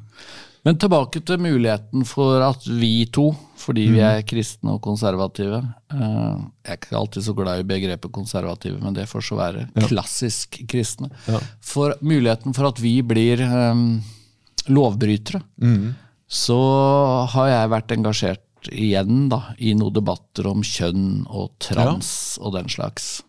[0.66, 3.28] Men tilbake til muligheten for at vi to,
[3.62, 6.00] fordi vi er kristne og konservative eh,
[6.66, 9.68] Jeg er ikke alltid så glad i begrepet konservative, men det får så være.
[9.86, 11.12] Klassisk kristne.
[11.30, 11.42] Ja.
[11.62, 14.02] For muligheten for at vi blir um,
[14.66, 15.44] lovbrytere,
[16.26, 16.60] så
[17.36, 22.10] har jeg vært engasjert igjen da, i noen debatter om kjønn og trans
[22.42, 23.20] og den slags.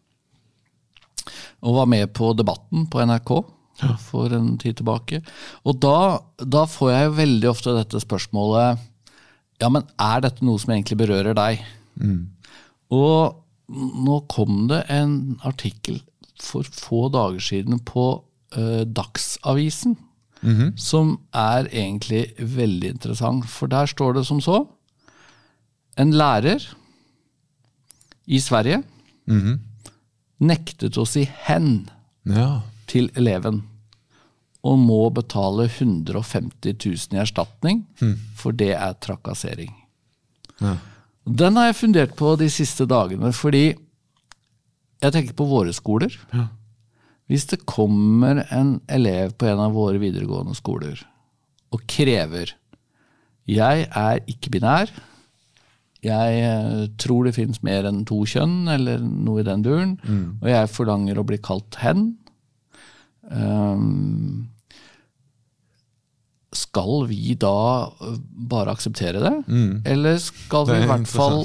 [1.60, 3.32] Og var med på Debatten på NRK
[4.08, 5.22] for en tid tilbake.
[5.66, 8.84] Og da, da får jeg jo veldig ofte dette spørsmålet
[9.62, 11.62] Ja, men er dette noe som egentlig berører deg?
[12.92, 13.42] Og
[14.06, 16.02] nå kom det en artikkel
[16.40, 18.04] for få dager siden på
[18.56, 19.96] uh, Dagsavisen,
[20.78, 23.48] som er egentlig veldig interessant.
[23.48, 24.66] For der står det som så
[25.96, 26.60] En lærer
[28.26, 28.82] i Sverige
[30.38, 31.88] nektet å si 'hen'
[32.26, 32.62] Ja.
[32.90, 33.64] Til eleven
[34.66, 37.84] og må betale 150 000 i erstatning,
[38.34, 39.70] for det er trakassering.
[40.58, 40.76] Ja.
[41.26, 43.74] Den har jeg fundert på de siste dagene, fordi
[45.02, 46.14] jeg tenker på våre skoler.
[47.26, 51.02] Hvis det kommer en elev på en av våre videregående skoler
[51.74, 52.54] og krever
[53.46, 54.90] Jeg er ikke-binær.
[56.02, 59.92] Jeg eh, tror det finnes mer enn to kjønn, eller noe i den duren.
[60.42, 62.16] Og jeg forlanger å bli kalt hen.
[63.32, 64.46] Ehm,
[66.56, 68.18] skal vi da øh,
[68.48, 69.34] bare akseptere det?
[69.88, 71.44] Eller skal vi i hvert fall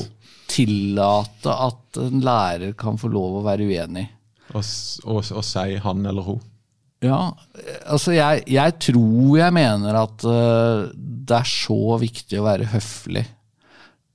[0.52, 4.08] tillate at en lærer kan få lov å være uenig?
[4.52, 4.64] Og,
[5.08, 6.42] og, og si han eller hun.
[7.02, 7.32] Ja,
[7.90, 13.24] altså jeg, jeg tror jeg mener at øh, det er så viktig å være høflig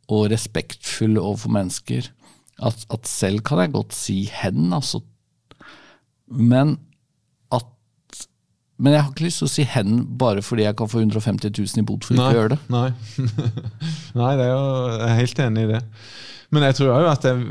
[0.07, 2.13] og respektfull overfor mennesker
[2.63, 5.03] at, at selv kan jeg godt si hen, altså.
[6.27, 6.77] Men
[8.77, 11.49] Men jeg har ikke lyst til å si hen bare fordi jeg kan få 150
[11.49, 12.59] 000 i bot for ikke å gjøre det.
[12.73, 12.89] Nei,
[14.21, 15.85] nei det er jo, jeg er helt enig i det.
[16.55, 17.47] Men jeg tror òg at jeg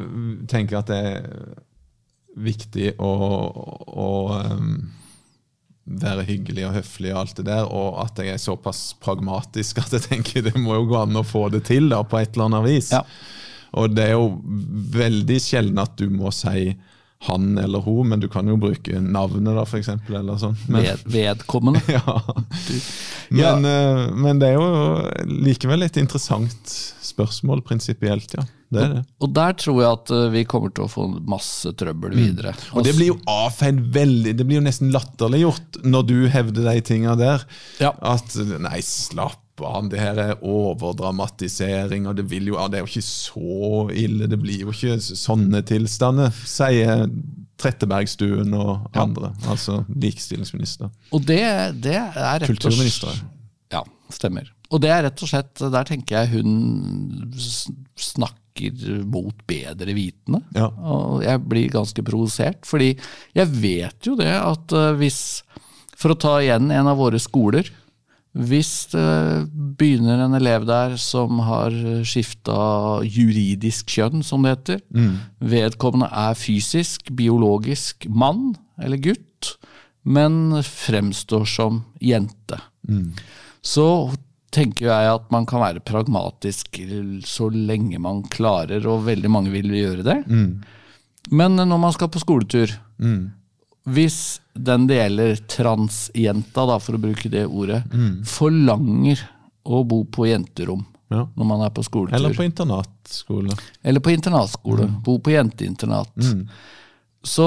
[0.51, 1.25] tenker at det er
[2.45, 3.11] viktig å,
[4.05, 4.69] å um,
[5.85, 9.95] være hyggelig og høflig og alt det der, og at jeg er såpass pragmatisk at
[9.95, 12.49] jeg tenker det må jo gå an å få det til da, på et eller
[12.51, 12.91] annet vis.
[12.93, 13.01] Ja.
[13.75, 14.29] Og det er jo
[14.95, 16.69] veldig sjelden at du må si
[17.19, 20.57] han eller hun, men du kan jo bruke navnet, da, eksempel, eller sånn.
[20.69, 21.81] Ved, vedkommende.
[21.95, 22.03] ja.
[23.29, 28.45] Men, eh, men det er jo likevel et interessant spørsmål prinsipielt, ja.
[28.75, 29.01] Det er det.
[29.21, 32.51] Og der tror jeg at eh, vi kommer til å få masse trøbbel videre.
[32.57, 32.73] Mm.
[32.75, 36.85] Og det blir jo avfeid veldig Det blir jo nesten latterliggjort når du hevder de
[36.85, 37.45] tinga der.
[37.79, 37.93] Ja.
[38.01, 42.91] At nei, slapp av, det her er overdramatisering, og det, vil jo, det er jo
[42.91, 44.27] ikke så ille.
[44.31, 47.05] Det blir jo ikke sånne tilstander, sier
[47.55, 49.31] Trettebergstuen og andre.
[49.47, 50.91] Altså likestillingsminister.
[51.15, 51.39] Og det,
[51.85, 53.21] det er rett og Kulturminister.
[53.71, 54.51] Ja, stemmer.
[54.73, 60.41] Og det er rett og slett, der tenker jeg hun snakker mot bedre vitende.
[60.55, 60.67] Ja.
[60.67, 62.93] Og jeg blir ganske provosert, fordi
[63.35, 65.43] jeg vet jo det at eh, hvis
[65.95, 67.69] For å ta igjen en av våre skoler.
[68.35, 69.47] Hvis det
[69.79, 71.71] begynner en elev der som har
[72.03, 74.81] skifta juridisk kjønn, som det heter,
[75.39, 79.55] vedkommende er fysisk, biologisk mann eller gutt,
[80.03, 82.59] men fremstår som jente,
[83.63, 84.11] så
[84.51, 86.77] tenker jeg at man kan være pragmatisk
[87.25, 90.19] så lenge man klarer, og veldig mange vil gjøre det.
[91.31, 92.75] Men når man skal på skoletur,
[93.85, 97.83] hvis den det gjelder transjenta, da, for å bruke det ordet,
[98.25, 99.21] forlanger
[99.65, 101.27] å bo på jenterom Ja.
[101.37, 103.53] når man er på skoletur, Eller på internatskole.
[103.83, 106.09] eller på internatskole, bo på jenteinternat.
[107.25, 107.45] Så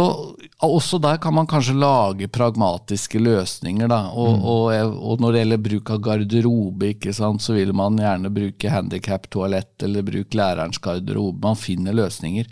[0.62, 3.88] også der kan man kanskje lage pragmatiske løsninger.
[3.88, 4.10] Da.
[4.10, 8.70] Og, og, og når det gjelder bruk av garderobe, sant, så vil man gjerne bruke
[8.70, 11.42] handikap-toalett eller bruke lærerens garderobe.
[11.42, 12.46] Man finner løsninger.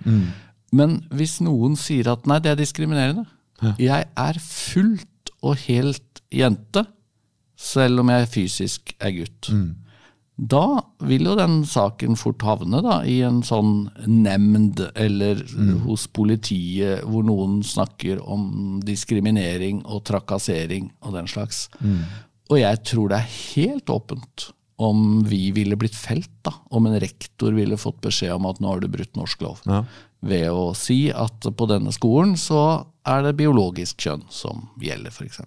[0.73, 3.27] Men hvis noen sier at nei, det er diskriminerende
[3.81, 6.85] Jeg er fullt og helt jente,
[7.57, 9.51] selv om jeg fysisk er gutt.
[10.37, 15.41] Da vil jo den saken fort havne da, i en sånn nemnd eller
[15.87, 21.71] hos politiet, hvor noen snakker om diskriminering og trakassering og den slags.
[22.51, 26.99] Og jeg tror det er helt åpent om vi ville blitt felt, da, om en
[27.01, 29.63] rektor ville fått beskjed om at nå har du brutt norsk lov.
[29.65, 29.87] Ja.
[30.27, 35.41] Ved å si at på denne skolen så er det biologisk kjønn som gjelder, f.eks.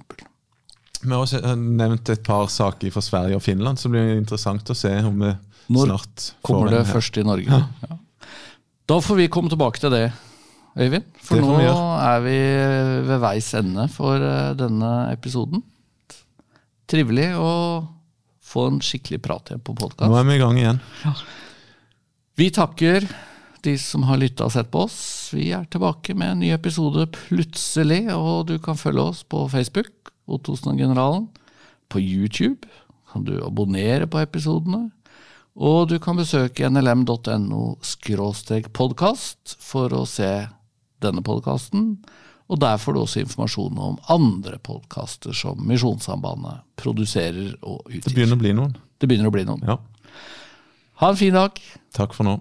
[0.99, 4.71] Vi har også nevnt et par saker fra Sverige og Finland, så blir det interessant
[4.71, 5.33] å se om vi
[5.71, 6.93] Når snart får Kommer det her.
[6.93, 7.59] først i Norge?
[7.85, 7.97] Ja.
[8.89, 10.07] Da får vi komme tilbake til det,
[10.79, 11.05] Øyvind.
[11.21, 12.39] For Det nå vi er vi
[13.09, 15.63] ved veis ende for eh, denne episoden.
[16.89, 17.51] Trivelig å
[18.49, 20.79] få en skikkelig prat igjen på Nå er vi i gang igjen.
[22.39, 23.05] Vi takker
[23.63, 24.99] de som har lytta og sett på oss.
[25.35, 30.13] Vi er tilbake med en ny episode plutselig, og du kan følge oss på Facebook,
[30.29, 31.27] Ottosen og Generalen.
[31.89, 32.69] På YouTube
[33.11, 34.89] kan du abonnere på episodene.
[35.59, 37.63] Og du kan besøke nlm.no
[38.77, 40.31] podkast for å se
[41.03, 41.97] denne podkasten.
[42.49, 48.39] Og der får du også informasjon om andre podkaster som Misjonssambandet produserer og Det begynner
[48.39, 48.77] å bli noen.
[48.99, 49.65] Det begynner å bli noen.
[49.67, 49.77] Ja.
[51.03, 51.59] Ha en fin dag.
[51.95, 52.39] Takk for nå.